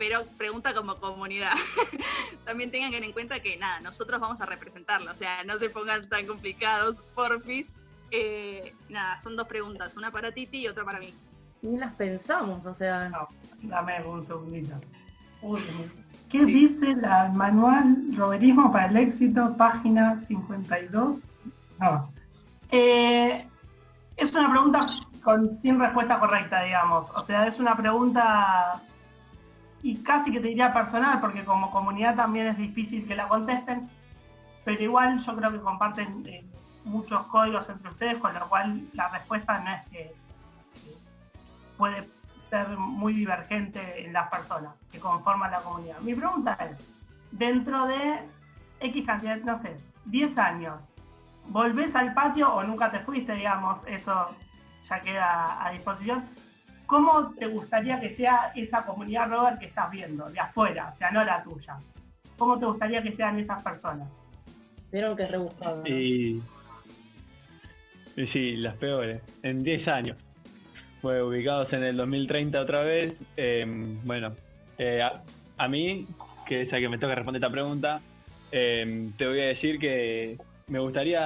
pero 0.00 0.24
pregunta 0.38 0.72
como 0.72 0.96
comunidad. 0.96 1.52
También 2.46 2.70
tengan 2.70 2.94
en 2.94 3.12
cuenta 3.12 3.40
que 3.40 3.58
nada, 3.58 3.80
nosotros 3.80 4.18
vamos 4.18 4.40
a 4.40 4.46
representarlo, 4.46 5.12
o 5.12 5.14
sea, 5.14 5.44
no 5.44 5.58
se 5.58 5.68
pongan 5.68 6.08
tan 6.08 6.26
complicados, 6.26 6.96
porfis. 7.14 7.70
Eh, 8.10 8.74
nada, 8.88 9.20
son 9.20 9.36
dos 9.36 9.46
preguntas, 9.46 9.94
una 9.98 10.10
para 10.10 10.32
Titi 10.32 10.60
y 10.60 10.68
otra 10.68 10.86
para 10.86 10.98
mí. 10.98 11.14
Ni 11.60 11.76
las 11.76 11.92
pensamos, 11.92 12.64
o 12.64 12.72
sea, 12.72 13.10
No, 13.10 13.28
dame 13.60 14.02
un 14.02 14.24
segundito. 14.24 14.74
Uy, 15.42 15.60
¿Qué 16.30 16.46
dice 16.46 16.96
la 16.96 17.26
el 17.26 17.32
manual 17.34 18.16
Roberismo 18.16 18.72
para 18.72 18.86
el 18.86 18.96
éxito, 18.96 19.54
página 19.58 20.18
52? 20.18 21.24
No. 21.78 22.10
Eh, 22.70 23.46
es 24.16 24.32
una 24.32 24.50
pregunta 24.50 24.86
con 25.22 25.50
sin 25.50 25.78
respuesta 25.78 26.18
correcta, 26.18 26.62
digamos. 26.62 27.10
O 27.14 27.22
sea, 27.22 27.46
es 27.46 27.58
una 27.58 27.76
pregunta 27.76 28.80
y 29.82 30.02
casi 30.02 30.30
que 30.30 30.40
te 30.40 30.48
diría 30.48 30.72
personal, 30.72 31.20
porque 31.20 31.44
como 31.44 31.70
comunidad 31.70 32.16
también 32.16 32.48
es 32.48 32.56
difícil 32.56 33.06
que 33.06 33.16
la 33.16 33.28
contesten. 33.28 33.88
pero 34.64 34.82
igual 34.82 35.20
yo 35.20 35.36
creo 35.36 35.52
que 35.52 35.60
comparten 35.60 36.22
eh, 36.26 36.44
muchos 36.84 37.22
códigos 37.26 37.68
entre 37.68 37.88
ustedes, 37.88 38.16
con 38.18 38.34
lo 38.34 38.48
cual 38.48 38.88
la 38.92 39.08
respuesta 39.08 39.58
no 39.60 39.70
es 39.70 39.82
que 39.88 40.14
puede 41.78 42.06
ser 42.50 42.68
muy 42.76 43.14
divergente 43.14 44.04
en 44.04 44.12
las 44.12 44.28
personas 44.28 44.74
que 44.92 44.98
conforman 44.98 45.50
la 45.50 45.60
comunidad. 45.62 45.98
Mi 46.00 46.14
pregunta 46.14 46.58
es, 46.60 46.84
dentro 47.30 47.86
de 47.86 48.28
X 48.80 49.06
cantidad, 49.06 49.38
no 49.38 49.58
sé, 49.58 49.76
10 50.06 50.36
años, 50.38 50.84
¿volvés 51.48 51.94
al 51.94 52.12
patio 52.12 52.52
o 52.52 52.62
nunca 52.64 52.90
te 52.90 53.00
fuiste, 53.00 53.34
digamos? 53.34 53.78
Eso 53.86 54.34
ya 54.88 55.00
queda 55.00 55.64
a 55.64 55.70
disposición. 55.70 56.28
¿Cómo 56.90 57.32
te 57.38 57.46
gustaría 57.46 58.00
que 58.00 58.12
sea 58.12 58.50
esa 58.56 58.84
comunidad, 58.84 59.28
Robert, 59.28 59.60
que 59.60 59.66
estás 59.66 59.88
viendo, 59.92 60.28
de 60.28 60.40
afuera, 60.40 60.90
o 60.92 60.98
sea, 60.98 61.12
no 61.12 61.24
la 61.24 61.40
tuya? 61.44 61.78
¿Cómo 62.36 62.58
te 62.58 62.66
gustaría 62.66 63.00
que 63.00 63.12
sean 63.12 63.38
esas 63.38 63.62
personas? 63.62 64.08
Vieron 64.90 65.16
que 65.16 65.22
es 65.22 65.30
rebuscado. 65.30 65.86
Y, 65.86 66.42
y 68.16 68.26
sí, 68.26 68.56
las 68.56 68.74
peores. 68.74 69.22
En 69.44 69.62
10 69.62 69.86
años. 69.86 70.16
Bueno, 71.00 71.28
ubicados 71.28 71.72
en 71.74 71.84
el 71.84 71.96
2030 71.96 72.60
otra 72.60 72.82
vez. 72.82 73.14
eh, 73.36 73.64
bueno, 74.04 74.34
eh, 74.76 75.00
a, 75.00 75.22
a 75.58 75.68
mí, 75.68 76.08
que 76.44 76.62
es 76.62 76.72
el 76.72 76.80
que 76.80 76.88
me 76.88 76.98
toca 76.98 77.14
responder 77.14 77.40
esta 77.40 77.52
pregunta, 77.52 78.00
eh, 78.50 79.10
te 79.16 79.28
voy 79.28 79.38
a 79.38 79.46
decir 79.46 79.78
que 79.78 80.38
me 80.66 80.80
gustaría 80.80 81.20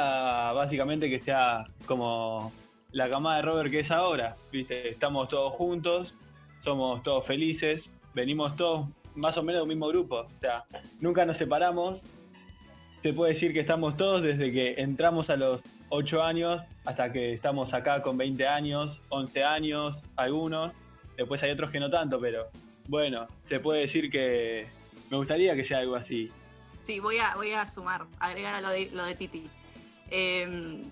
básicamente 0.53 1.09
que 1.09 1.21
sea 1.21 1.65
como 1.87 2.53
la 2.95 3.09
camada 3.11 3.37
de 3.37 3.43
Robert 3.43 3.71
que 3.71 3.81
es 3.81 3.91
ahora. 3.91 4.37
¿viste? 4.51 4.89
Estamos 4.89 5.29
todos 5.29 5.53
juntos, 5.53 6.15
somos 6.61 7.03
todos 7.03 7.27
felices, 7.27 7.91
venimos 8.15 8.57
todos 8.57 8.89
más 9.17 9.37
o 9.37 9.43
menos 9.43 9.63
del 9.63 9.69
mismo 9.69 9.89
grupo. 9.89 10.21
O 10.21 10.41
sea, 10.41 10.65
nunca 11.01 11.27
nos 11.27 11.37
separamos. 11.37 12.01
Se 13.03 13.13
puede 13.13 13.35
decir 13.35 13.53
que 13.53 13.61
estamos 13.61 13.97
todos 13.97 14.23
desde 14.23 14.51
que 14.51 14.77
entramos 14.79 15.29
a 15.29 15.37
los 15.37 15.61
8 15.91 16.23
años 16.23 16.63
hasta 16.87 17.13
que 17.13 17.35
estamos 17.35 17.75
acá 17.75 18.01
con 18.01 18.17
20 18.17 18.47
años, 18.47 19.01
11 19.11 19.45
años, 19.45 19.99
algunos. 20.17 20.73
Después 21.17 21.43
hay 21.43 21.51
otros 21.51 21.71
que 21.71 21.81
no 21.81 21.91
tanto, 21.91 22.21
pero 22.21 22.47
bueno, 22.87 23.27
se 23.45 23.59
puede 23.59 23.81
decir 23.81 24.11
que 24.11 24.69
me 25.11 25.17
gustaría 25.17 25.55
que 25.57 25.65
sea 25.65 25.79
algo 25.79 25.97
así. 25.97 26.31
Sí, 26.85 27.01
voy 27.01 27.19
a, 27.19 27.35
voy 27.35 27.51
a 27.51 27.67
sumar, 27.67 28.07
agregar 28.21 28.55
a 28.55 28.61
lo 28.61 28.69
de, 28.69 28.89
lo 28.93 29.05
de 29.05 29.15
Titi. 29.17 29.49
Eh, 30.11 30.83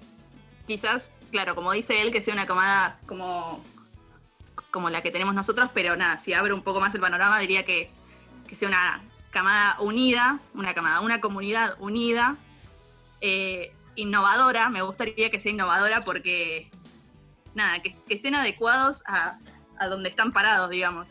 quizás, 0.72 1.12
claro, 1.30 1.54
como 1.54 1.72
dice 1.72 2.00
él, 2.00 2.12
que 2.12 2.22
sea 2.22 2.32
una 2.32 2.46
camada 2.46 2.98
como, 3.06 3.62
como 4.70 4.88
la 4.88 5.02
que 5.02 5.10
tenemos 5.10 5.34
nosotros, 5.34 5.70
pero 5.74 5.96
nada, 5.96 6.18
si 6.18 6.32
abro 6.32 6.54
un 6.54 6.62
poco 6.62 6.80
más 6.80 6.94
el 6.94 7.00
panorama, 7.00 7.38
diría 7.38 7.66
que, 7.66 7.90
que 8.48 8.56
sea 8.56 8.68
una 8.68 9.02
camada 9.30 9.78
unida, 9.80 10.40
una 10.54 10.72
camada, 10.72 11.00
una 11.00 11.20
comunidad 11.20 11.76
unida, 11.78 12.38
eh, 13.20 13.74
innovadora, 13.96 14.70
me 14.70 14.80
gustaría 14.80 15.30
que 15.30 15.40
sea 15.40 15.52
innovadora 15.52 16.04
porque, 16.04 16.70
nada, 17.54 17.82
que, 17.82 17.94
que 18.08 18.14
estén 18.14 18.34
adecuados 18.34 19.02
a, 19.06 19.38
a 19.78 19.88
donde 19.88 20.08
están 20.08 20.32
parados, 20.32 20.70
digamos. 20.70 21.06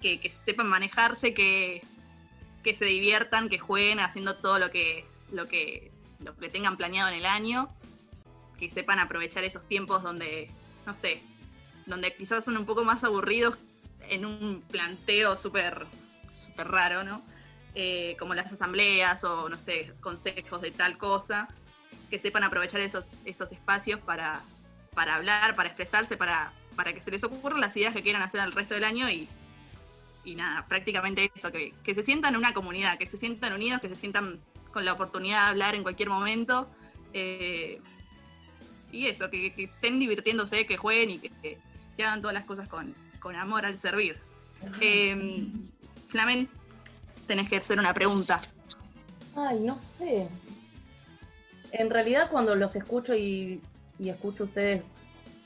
Que, 0.00 0.20
que 0.20 0.30
sepan 0.30 0.68
manejarse, 0.68 1.34
que, 1.34 1.82
que 2.62 2.74
se 2.74 2.86
diviertan, 2.86 3.48
que 3.48 3.58
jueguen 3.58 4.00
haciendo 4.00 4.36
todo 4.36 4.58
lo 4.58 4.70
que, 4.70 5.04
lo 5.32 5.48
que, 5.48 5.90
lo 6.20 6.36
que 6.36 6.48
tengan 6.48 6.76
planeado 6.76 7.08
en 7.10 7.16
el 7.16 7.26
año, 7.26 7.68
que 8.58 8.70
sepan 8.70 8.98
aprovechar 8.98 9.44
esos 9.44 9.66
tiempos 9.66 10.02
donde, 10.02 10.50
no 10.86 10.96
sé, 10.96 11.22
donde 11.86 12.14
quizás 12.14 12.44
son 12.44 12.56
un 12.56 12.66
poco 12.66 12.84
más 12.84 13.04
aburridos 13.04 13.56
en 14.08 14.24
un 14.24 14.62
planteo 14.70 15.36
súper 15.36 15.86
súper 16.44 16.68
raro, 16.68 17.04
¿no? 17.04 17.22
Eh, 17.74 18.16
como 18.18 18.34
las 18.34 18.52
asambleas 18.52 19.22
o, 19.24 19.48
no 19.48 19.56
sé, 19.58 19.94
consejos 20.00 20.60
de 20.60 20.70
tal 20.70 20.98
cosa, 20.98 21.48
que 22.10 22.18
sepan 22.18 22.42
aprovechar 22.42 22.80
esos, 22.80 23.10
esos 23.24 23.52
espacios 23.52 24.00
para, 24.00 24.40
para 24.94 25.14
hablar, 25.14 25.54
para 25.54 25.68
expresarse, 25.68 26.16
para, 26.16 26.52
para 26.74 26.92
que 26.92 27.02
se 27.02 27.10
les 27.10 27.22
ocurran 27.22 27.60
las 27.60 27.76
ideas 27.76 27.94
que 27.94 28.02
quieran 28.02 28.22
hacer 28.22 28.40
al 28.40 28.52
resto 28.52 28.74
del 28.74 28.84
año 28.84 29.08
y, 29.08 29.28
y 30.24 30.34
nada, 30.34 30.66
prácticamente 30.66 31.30
eso, 31.34 31.52
que, 31.52 31.72
que 31.84 31.94
se 31.94 32.02
sientan 32.02 32.34
una 32.34 32.52
comunidad, 32.52 32.98
que 32.98 33.06
se 33.06 33.16
sientan 33.16 33.52
unidos, 33.52 33.80
que 33.80 33.88
se 33.88 33.94
sientan 33.94 34.40
con 34.72 34.84
la 34.84 34.94
oportunidad 34.94 35.44
de 35.44 35.50
hablar 35.50 35.74
en 35.74 35.82
cualquier 35.82 36.08
momento. 36.08 36.68
eh, 37.12 37.80
y 38.92 39.06
eso, 39.06 39.28
que, 39.30 39.52
que 39.54 39.64
estén 39.64 39.98
divirtiéndose, 39.98 40.66
que 40.66 40.76
jueguen 40.76 41.10
y 41.10 41.18
que, 41.18 41.30
que- 41.42 41.58
que 41.96 42.04
hagan 42.04 42.20
todas 42.20 42.34
las 42.34 42.44
cosas 42.44 42.68
con, 42.68 42.94
con 43.20 43.34
amor 43.34 43.64
al 43.66 43.76
servir. 43.76 44.16
Eh, 44.80 45.48
Flamen, 46.08 46.48
tenés 47.26 47.48
que 47.48 47.56
hacer 47.56 47.78
una 47.78 47.92
pregunta. 47.92 48.40
Ay, 49.34 49.58
no 49.60 49.76
sé. 49.78 50.28
En 51.72 51.90
realidad 51.90 52.30
cuando 52.30 52.54
los 52.54 52.74
escucho 52.76 53.14
y, 53.14 53.60
y 53.98 54.08
escucho 54.08 54.44
a 54.44 54.46
ustedes 54.46 54.82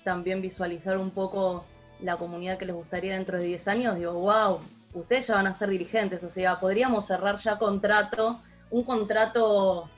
también 0.04 0.40
visualizar 0.42 0.98
un 0.98 1.10
poco 1.10 1.64
la 2.00 2.16
comunidad 2.16 2.58
que 2.58 2.66
les 2.66 2.74
gustaría 2.74 3.14
dentro 3.14 3.38
de 3.38 3.44
10 3.44 3.68
años, 3.68 3.96
digo, 3.96 4.12
wow, 4.12 4.58
ustedes 4.94 5.26
ya 5.28 5.34
van 5.36 5.46
a 5.46 5.58
ser 5.58 5.70
dirigentes, 5.70 6.22
o 6.22 6.30
sea, 6.30 6.60
podríamos 6.60 7.06
cerrar 7.06 7.38
ya 7.40 7.58
contrato, 7.58 8.38
un 8.70 8.84
contrato 8.84 9.88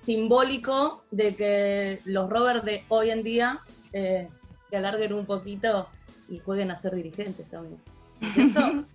simbólico 0.00 1.04
de 1.10 1.34
que 1.34 2.00
los 2.04 2.28
rovers 2.30 2.64
de 2.64 2.84
hoy 2.88 3.10
en 3.10 3.22
día 3.22 3.60
eh, 3.92 4.28
se 4.70 4.76
alarguen 4.76 5.12
un 5.12 5.26
poquito 5.26 5.88
y 6.28 6.38
jueguen 6.38 6.70
a 6.70 6.80
ser 6.80 6.94
dirigentes 6.94 7.48
también. 7.50 7.80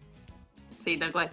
Sí, 0.83 0.97
tal 0.97 1.11
cual. 1.11 1.29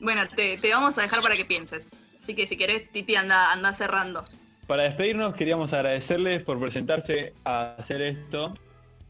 Bueno, 0.00 0.22
te, 0.34 0.56
te 0.58 0.70
vamos 0.74 0.98
a 0.98 1.02
dejar 1.02 1.22
para 1.22 1.36
que 1.36 1.44
pienses. 1.44 1.88
Así 2.20 2.34
que 2.34 2.48
si 2.48 2.56
querés, 2.56 2.90
Titi, 2.90 3.14
anda, 3.14 3.52
anda 3.52 3.72
cerrando. 3.72 4.24
Para 4.66 4.84
despedirnos 4.84 5.34
queríamos 5.34 5.72
agradecerles 5.72 6.42
por 6.42 6.58
presentarse 6.58 7.34
a 7.44 7.74
hacer 7.78 8.00
esto, 8.00 8.54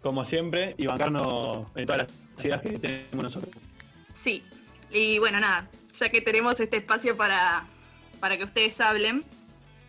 como 0.03 0.25
siempre, 0.25 0.75
y 0.79 0.87
bancarnos 0.87 1.67
en 1.77 1.87
todas 1.87 2.07
las 2.09 2.45
ideas 2.45 2.62
que 2.62 2.79
tenemos 2.79 3.25
nosotros. 3.25 3.55
Sí. 4.15 4.43
Y 4.91 5.19
bueno, 5.19 5.41
nada, 5.41 5.69
ya 5.99 6.09
que 6.11 6.21
tenemos 6.21 6.59
este 6.61 6.79
espacio 6.79 7.17
para, 7.17 7.67
para 8.21 8.37
que 8.37 8.45
ustedes 8.45 8.81
hablen, 8.81 9.25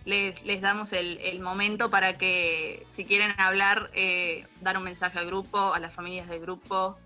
les, 0.06 0.44
les 0.44 0.62
damos 0.62 0.94
el, 0.94 1.20
el 1.22 1.40
momento 1.40 1.90
para 1.90 2.14
que 2.14 2.86
si 2.94 3.06
quieren 3.06 3.34
hablar, 3.38 3.90
eh, 3.94 4.48
dar 4.62 4.78
un 4.78 4.84
mensaje 4.84 5.20
al 5.20 5.28
grupo, 5.28 5.74
a 5.74 5.80
las 5.80 5.94
familias 5.94 6.28
del 6.28 6.42
grupo, 6.42 6.98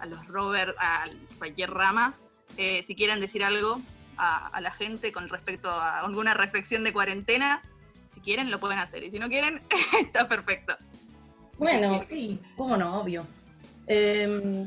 a 0.00 0.06
los 0.06 0.26
rovers, 0.26 0.74
a 0.78 1.06
cualquier 1.38 1.70
rama. 1.70 2.14
Eh, 2.56 2.82
si 2.86 2.94
quieren 2.94 3.20
decir 3.20 3.44
algo 3.44 3.80
a, 4.16 4.48
a 4.48 4.60
la 4.60 4.70
gente 4.70 5.12
con 5.12 5.28
respecto 5.28 5.70
a 5.70 6.00
alguna 6.00 6.34
reflexión 6.34 6.84
de 6.84 6.92
cuarentena, 6.92 7.62
si 8.06 8.20
quieren 8.20 8.50
lo 8.50 8.60
pueden 8.60 8.78
hacer. 8.78 9.02
Y 9.04 9.10
si 9.10 9.18
no 9.18 9.28
quieren, 9.28 9.62
está 10.00 10.28
perfecto. 10.28 10.76
Bueno, 11.58 12.02
sí, 12.02 12.40
cómo 12.56 12.76
no, 12.76 13.00
obvio. 13.00 13.26
Eh, 13.86 14.66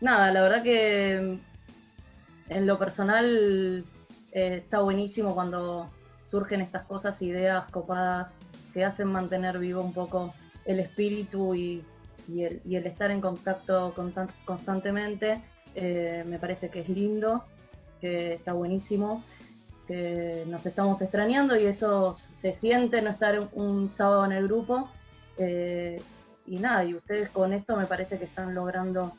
nada, 0.00 0.32
la 0.32 0.42
verdad 0.42 0.62
que 0.62 1.38
en 2.48 2.66
lo 2.66 2.78
personal 2.78 3.84
eh, 4.32 4.60
está 4.62 4.80
buenísimo 4.80 5.34
cuando 5.34 5.90
surgen 6.34 6.60
estas 6.60 6.82
cosas, 6.82 7.22
ideas 7.22 7.70
copadas 7.70 8.36
que 8.72 8.84
hacen 8.84 9.06
mantener 9.06 9.56
vivo 9.56 9.80
un 9.82 9.92
poco 9.92 10.34
el 10.64 10.80
espíritu 10.80 11.54
y, 11.54 11.84
el, 12.28 12.60
estar 12.86 13.12
en 13.12 13.20
contacto 13.20 13.94
constan- 13.94 14.32
constantemente. 14.44 15.44
Eh, 15.76 16.24
me 16.26 16.40
parece 16.40 16.70
que 16.70 16.80
es 16.80 16.88
lindo, 16.88 17.44
que 18.00 18.34
está 18.34 18.52
buenísimo, 18.52 19.22
que 19.86 20.42
nos 20.48 20.66
estamos 20.66 21.00
extrañando 21.02 21.56
y 21.56 21.66
eso 21.66 22.16
se 22.36 22.56
siente 22.56 23.00
no 23.00 23.10
estar 23.10 23.48
un- 23.52 23.92
sábado 23.92 24.24
en 24.24 24.32
el 24.32 24.48
grupo. 24.48 24.90
Eh, 25.38 26.02
y 26.48 26.56
nada, 26.56 26.82
y 26.84 26.94
ustedes 26.94 27.28
con 27.28 27.52
esto 27.52 27.76
me 27.76 27.86
parece 27.86 28.18
que 28.18 28.24
están 28.24 28.56
logrando 28.56 29.12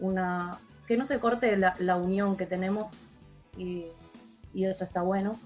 una 0.00 0.58
que 0.88 0.96
no 0.96 1.06
se 1.06 1.20
corte 1.20 1.56
la, 1.56 1.96
unión 1.96 2.36
que 2.36 2.46
tenemos 2.46 2.86
y 3.56 3.84
eso 4.52 4.82
está 4.82 5.02
bueno. 5.02 5.38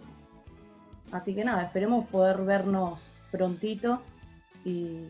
Así 1.12 1.34
que 1.34 1.44
nada, 1.44 1.62
esperemos 1.62 2.06
poder 2.08 2.38
vernos 2.38 3.08
prontito 3.30 4.00
y, 4.64 5.08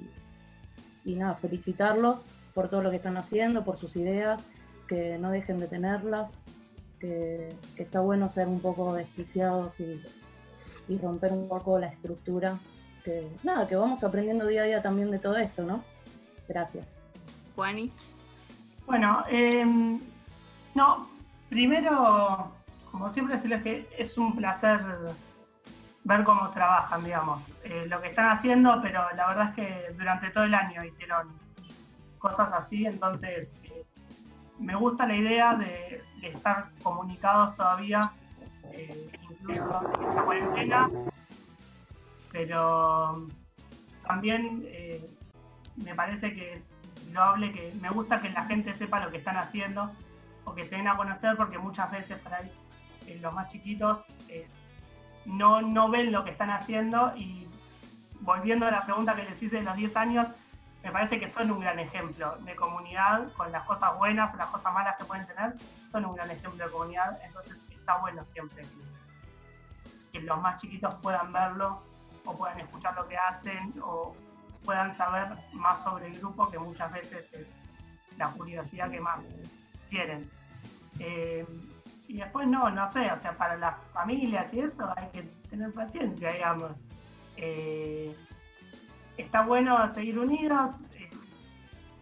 y 1.04 1.14
nada, 1.14 1.34
felicitarlos 1.34 2.22
por 2.54 2.68
todo 2.68 2.82
lo 2.82 2.90
que 2.90 2.96
están 2.96 3.16
haciendo, 3.16 3.64
por 3.64 3.78
sus 3.78 3.96
ideas, 3.96 4.42
que 4.88 5.18
no 5.18 5.30
dejen 5.30 5.58
de 5.58 5.68
tenerlas, 5.68 6.32
que, 6.98 7.48
que 7.76 7.82
está 7.82 8.00
bueno 8.00 8.30
ser 8.30 8.48
un 8.48 8.60
poco 8.60 8.94
desquiciados 8.94 9.80
y, 9.80 10.02
y 10.88 10.98
romper 10.98 11.32
un 11.32 11.48
poco 11.48 11.78
la 11.78 11.86
estructura, 11.86 12.58
que 13.04 13.28
nada, 13.42 13.66
que 13.66 13.76
vamos 13.76 14.02
aprendiendo 14.04 14.46
día 14.46 14.62
a 14.62 14.66
día 14.66 14.82
también 14.82 15.10
de 15.10 15.18
todo 15.18 15.36
esto, 15.36 15.62
¿no? 15.62 15.84
Gracias. 16.48 16.86
Juani. 17.54 17.92
Bueno, 18.86 19.24
eh, 19.30 19.64
no, 20.74 21.08
primero, 21.48 22.52
como 22.90 23.10
siempre 23.10 23.36
decirles 23.36 23.62
que 23.62 23.88
es 23.96 24.18
un 24.18 24.34
placer 24.34 24.80
ver 26.04 26.24
cómo 26.24 26.50
trabajan, 26.50 27.04
digamos, 27.04 27.46
eh, 27.62 27.84
lo 27.88 28.00
que 28.00 28.08
están 28.08 28.30
haciendo, 28.30 28.80
pero 28.82 29.04
la 29.14 29.28
verdad 29.28 29.48
es 29.50 29.54
que 29.54 29.92
durante 29.98 30.30
todo 30.30 30.44
el 30.44 30.54
año 30.54 30.84
hicieron 30.84 31.28
cosas 32.18 32.52
así, 32.52 32.86
entonces 32.86 33.48
eh, 33.64 33.84
me 34.58 34.74
gusta 34.74 35.06
la 35.06 35.16
idea 35.16 35.54
de, 35.54 36.02
estar 36.22 36.68
comunicados 36.82 37.56
todavía, 37.56 38.12
eh, 38.72 39.10
incluso 39.30 39.90
en 39.98 40.04
esta 40.04 40.22
cuarentena. 40.22 40.90
Pero 42.30 43.26
también 44.06 44.66
me 45.76 45.94
parece 45.94 46.34
que 46.34 46.52
es 46.52 46.62
loable, 47.10 47.52
que 47.52 47.72
me 47.80 47.88
gusta 47.88 48.20
que 48.20 48.28
la 48.28 48.44
gente 48.44 48.76
sepa 48.76 49.00
lo 49.00 49.10
que 49.10 49.16
están 49.16 49.38
haciendo 49.38 49.90
o 50.44 50.54
que 50.54 50.66
se 50.66 50.76
den 50.76 50.88
a 50.88 50.96
conocer 50.96 51.38
porque 51.38 51.56
muchas 51.56 51.90
veces 51.90 52.18
para 52.18 52.36
ahí 52.36 52.52
los 53.22 53.32
más 53.32 53.50
chiquitos 53.50 54.04
no, 55.24 55.62
no 55.62 55.88
ven 55.88 56.12
lo 56.12 56.24
que 56.24 56.30
están 56.30 56.50
haciendo 56.50 57.12
y 57.16 57.48
volviendo 58.20 58.66
a 58.66 58.70
la 58.70 58.84
pregunta 58.84 59.14
que 59.16 59.24
les 59.24 59.42
hice 59.42 59.56
de 59.56 59.62
los 59.62 59.76
10 59.76 59.96
años, 59.96 60.26
me 60.82 60.90
parece 60.90 61.20
que 61.20 61.28
son 61.28 61.50
un 61.50 61.60
gran 61.60 61.78
ejemplo 61.78 62.36
de 62.40 62.56
comunidad, 62.56 63.32
con 63.34 63.52
las 63.52 63.64
cosas 63.64 63.96
buenas 63.98 64.34
las 64.34 64.48
cosas 64.48 64.72
malas 64.72 64.96
que 64.96 65.04
pueden 65.04 65.26
tener, 65.26 65.54
son 65.92 66.04
un 66.04 66.14
gran 66.14 66.30
ejemplo 66.30 66.64
de 66.64 66.70
comunidad, 66.70 67.18
entonces 67.24 67.56
está 67.70 67.98
bueno 67.98 68.24
siempre 68.24 68.64
que, 70.12 70.20
los 70.20 70.40
más 70.40 70.60
chiquitos 70.60 70.94
puedan 70.96 71.32
verlo 71.32 71.82
o 72.24 72.36
puedan 72.36 72.60
escuchar 72.60 72.94
lo 72.94 73.08
que 73.08 73.16
hacen 73.16 73.72
o 73.82 74.14
puedan 74.64 74.94
saber 74.96 75.28
más 75.52 75.82
sobre 75.82 76.08
el 76.08 76.18
grupo, 76.18 76.50
que 76.50 76.58
muchas 76.58 76.92
veces 76.92 77.32
es 77.32 77.46
la 78.18 78.30
curiosidad 78.32 78.90
que 78.90 79.00
más 79.00 79.20
tienen. 79.88 80.30
Eh, 80.98 81.46
y 82.10 82.16
después 82.16 82.48
no, 82.48 82.68
no 82.70 82.90
sé, 82.90 83.08
o 83.12 83.20
sea, 83.20 83.36
para 83.38 83.56
las 83.56 83.76
familias 83.92 84.52
y 84.52 84.58
eso 84.58 84.92
hay 84.96 85.06
que 85.10 85.22
tener 85.48 85.72
paciencia, 85.72 86.32
digamos. 86.32 86.72
Eh, 87.36 88.16
está 89.16 89.44
bueno 89.44 89.94
seguir 89.94 90.18
unidos. 90.18 90.72
eh, 90.96 91.08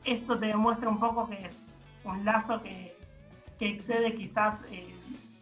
esto 0.04 0.38
te 0.38 0.46
demuestra 0.46 0.88
un 0.88 0.98
poco 0.98 1.28
que 1.28 1.44
es 1.44 1.62
un 2.04 2.24
lazo 2.24 2.62
que, 2.62 2.96
que 3.58 3.68
excede 3.68 4.14
quizás 4.14 4.60
eh, 4.70 4.96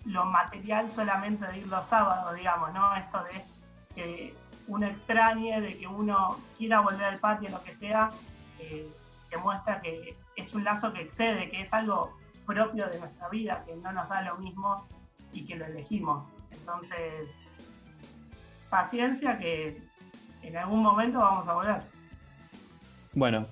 lo 0.04 0.24
material 0.26 0.90
solamente 0.90 1.46
de 1.46 1.58
ir 1.58 1.68
los 1.68 1.86
sábados, 1.86 2.34
digamos, 2.34 2.72
¿no? 2.72 2.92
Esto 2.96 3.22
de 3.22 3.44
que 3.94 4.34
uno 4.66 4.86
extrañe, 4.86 5.60
de 5.60 5.78
que 5.78 5.86
uno 5.86 6.40
quiera 6.58 6.80
volver 6.80 7.04
al 7.04 7.20
patio, 7.20 7.50
lo 7.50 7.62
que 7.62 7.76
sea, 7.76 8.10
demuestra 9.30 9.80
que 9.80 10.16
es 10.34 10.54
un 10.54 10.64
lazo 10.64 10.92
que 10.92 11.02
excede, 11.02 11.50
que 11.50 11.60
es 11.60 11.72
algo 11.72 12.16
propio 12.46 12.88
de 12.88 12.98
nuestra 12.98 13.28
vida, 13.28 13.64
que 13.66 13.74
no 13.76 13.92
nos 13.92 14.08
da 14.08 14.22
lo 14.22 14.38
mismo 14.38 14.86
y 15.32 15.44
que 15.44 15.56
lo 15.56 15.66
elegimos. 15.66 16.26
Entonces, 16.50 17.28
paciencia 18.70 19.38
que 19.38 19.82
en 20.42 20.56
algún 20.56 20.82
momento 20.82 21.18
vamos 21.18 21.48
a 21.48 21.54
volver. 21.54 21.82
Bueno, 23.12 23.46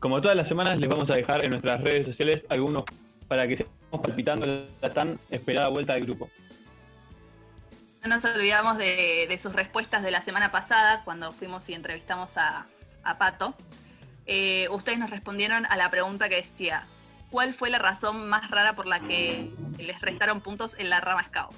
como 0.00 0.20
todas 0.20 0.36
las 0.36 0.48
semanas 0.48 0.78
les 0.78 0.90
vamos 0.90 1.10
a 1.10 1.14
dejar 1.14 1.44
en 1.44 1.50
nuestras 1.50 1.80
redes 1.80 2.06
sociales 2.06 2.44
algunos 2.48 2.84
para 3.28 3.46
que 3.48 3.56
sigamos 3.56 4.00
palpitando 4.02 4.46
la 4.80 4.92
tan 4.92 5.18
esperada 5.30 5.68
vuelta 5.68 5.94
del 5.94 6.04
grupo. 6.04 6.28
No 8.02 8.10
nos 8.10 8.24
olvidamos 8.24 8.76
de, 8.76 9.26
de 9.28 9.38
sus 9.38 9.52
respuestas 9.54 10.02
de 10.02 10.10
la 10.10 10.20
semana 10.20 10.50
pasada, 10.50 11.02
cuando 11.04 11.32
fuimos 11.32 11.66
y 11.70 11.74
entrevistamos 11.74 12.36
a, 12.36 12.66
a 13.02 13.18
Pato. 13.18 13.54
Eh, 14.26 14.68
ustedes 14.70 14.98
nos 14.98 15.10
respondieron 15.10 15.66
a 15.66 15.76
la 15.76 15.90
pregunta 15.90 16.28
que 16.28 16.36
decía, 16.36 16.86
¿cuál 17.34 17.52
fue 17.52 17.68
la 17.68 17.80
razón 17.80 18.28
más 18.28 18.48
rara 18.48 18.76
por 18.76 18.86
la 18.86 19.00
que 19.00 19.50
les 19.76 20.00
restaron 20.00 20.40
puntos 20.40 20.76
en 20.78 20.88
la 20.88 21.00
rama 21.00 21.24
Scout? 21.24 21.50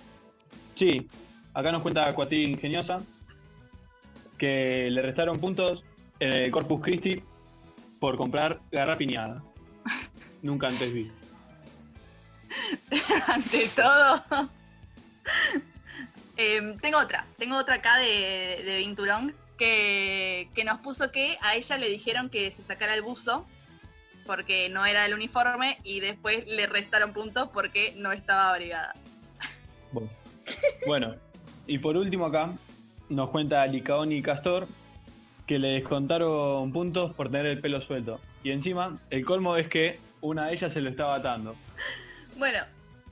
Sí, 0.75 1.07
acá 1.53 1.71
nos 1.71 1.83
cuenta 1.83 2.15
Cuatí 2.15 2.45
Ingeniosa 2.45 2.97
que 4.39 4.89
le 4.91 5.03
restaron 5.03 5.39
puntos 5.39 5.85
en 6.19 6.33
el 6.33 6.51
Corpus 6.51 6.81
Christi 6.81 7.23
por 8.01 8.17
comprar 8.17 8.59
garrapiñada. 8.73 9.43
Nunca 10.43 10.69
antes 10.69 10.95
vi. 10.95 11.12
Ante 13.27 13.69
todo. 13.77 14.25
Em, 16.39 16.79
tengo 16.79 16.97
otra, 16.97 17.27
tengo 17.37 17.59
otra 17.59 17.75
acá 17.75 17.99
de, 17.99 18.62
de 18.65 18.79
Vinturón 18.79 19.35
que, 19.59 20.49
que 20.55 20.65
nos 20.65 20.79
puso 20.79 21.12
que 21.12 21.37
a 21.43 21.55
ella 21.55 21.77
le 21.77 21.91
dijeron 21.91 22.31
que 22.31 22.51
se 22.51 22.62
sacara 22.62 22.95
el 22.95 23.03
buzo 23.03 23.47
porque 24.27 24.69
no 24.69 24.85
era 24.85 25.07
el 25.07 25.15
uniforme 25.15 25.79
y 25.85 26.01
después 26.01 26.47
le 26.47 26.67
restaron 26.67 27.12
puntos 27.12 27.49
porque 27.53 27.95
no 27.97 28.12
estaba 28.12 28.51
abrigada. 28.51 28.95
Bueno. 29.93 30.11
Bueno, 30.87 31.17
y 31.67 31.79
por 31.79 31.97
último 31.97 32.27
acá 32.27 32.53
nos 33.09 33.31
cuenta 33.31 33.67
Licaoni 33.67 34.23
Castor 34.23 34.69
que 35.47 35.59
le 35.59 35.69
descontaron 35.69 36.73
puntos 36.73 37.15
por 37.15 37.31
tener 37.31 37.47
el 37.47 37.61
pelo 37.61 37.81
suelto. 37.81 38.21
Y 38.43 38.51
encima, 38.51 38.99
el 39.11 39.25
colmo 39.25 39.57
es 39.57 39.69
que 39.69 39.99
una 40.21 40.47
de 40.47 40.55
ellas 40.55 40.73
se 40.73 40.81
lo 40.81 40.91
estaba 40.91 41.17
atando. 41.17 41.57
Bueno, 42.37 42.59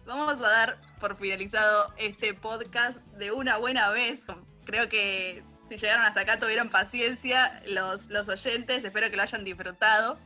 vamos 0.07 0.41
a 0.41 0.49
dar 0.49 0.79
por 1.01 1.17
finalizado 1.17 1.93
este 1.97 2.35
podcast 2.35 2.99
de 3.19 3.33
una 3.33 3.57
buena 3.59 3.91
vez. 3.91 4.25
Creo 4.65 4.89
que 4.89 5.43
si 5.61 5.77
llegaron 5.77 6.05
hasta 6.05 6.23
acá 6.23 6.39
tuvieron 6.39 6.69
paciencia 6.69 7.61
los, 7.69 8.11
los 8.11 8.29
oyentes, 8.29 8.85
espero 8.85 9.11
que 9.11 9.17
lo 9.17 9.23
hayan 9.23 9.45
disfrutado. 9.45 10.19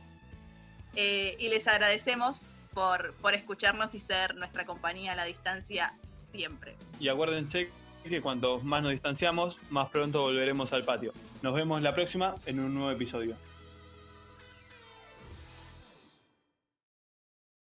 Eh, 0.95 1.35
y 1.39 1.49
les 1.49 1.67
agradecemos 1.67 2.41
por, 2.73 3.13
por 3.15 3.33
escucharnos 3.33 3.95
y 3.95 3.99
ser 3.99 4.35
nuestra 4.35 4.65
compañía 4.65 5.13
a 5.13 5.15
la 5.15 5.25
distancia 5.25 5.93
siempre. 6.13 6.75
Y 6.99 7.07
acuérdense 7.09 7.69
que 8.03 8.21
cuanto 8.21 8.59
más 8.61 8.81
nos 8.81 8.91
distanciamos, 8.91 9.57
más 9.69 9.89
pronto 9.89 10.21
volveremos 10.21 10.73
al 10.73 10.83
patio. 10.83 11.13
Nos 11.41 11.53
vemos 11.53 11.81
la 11.81 11.93
próxima 11.93 12.35
en 12.45 12.59
un 12.59 12.73
nuevo 12.73 12.91
episodio. 12.91 13.35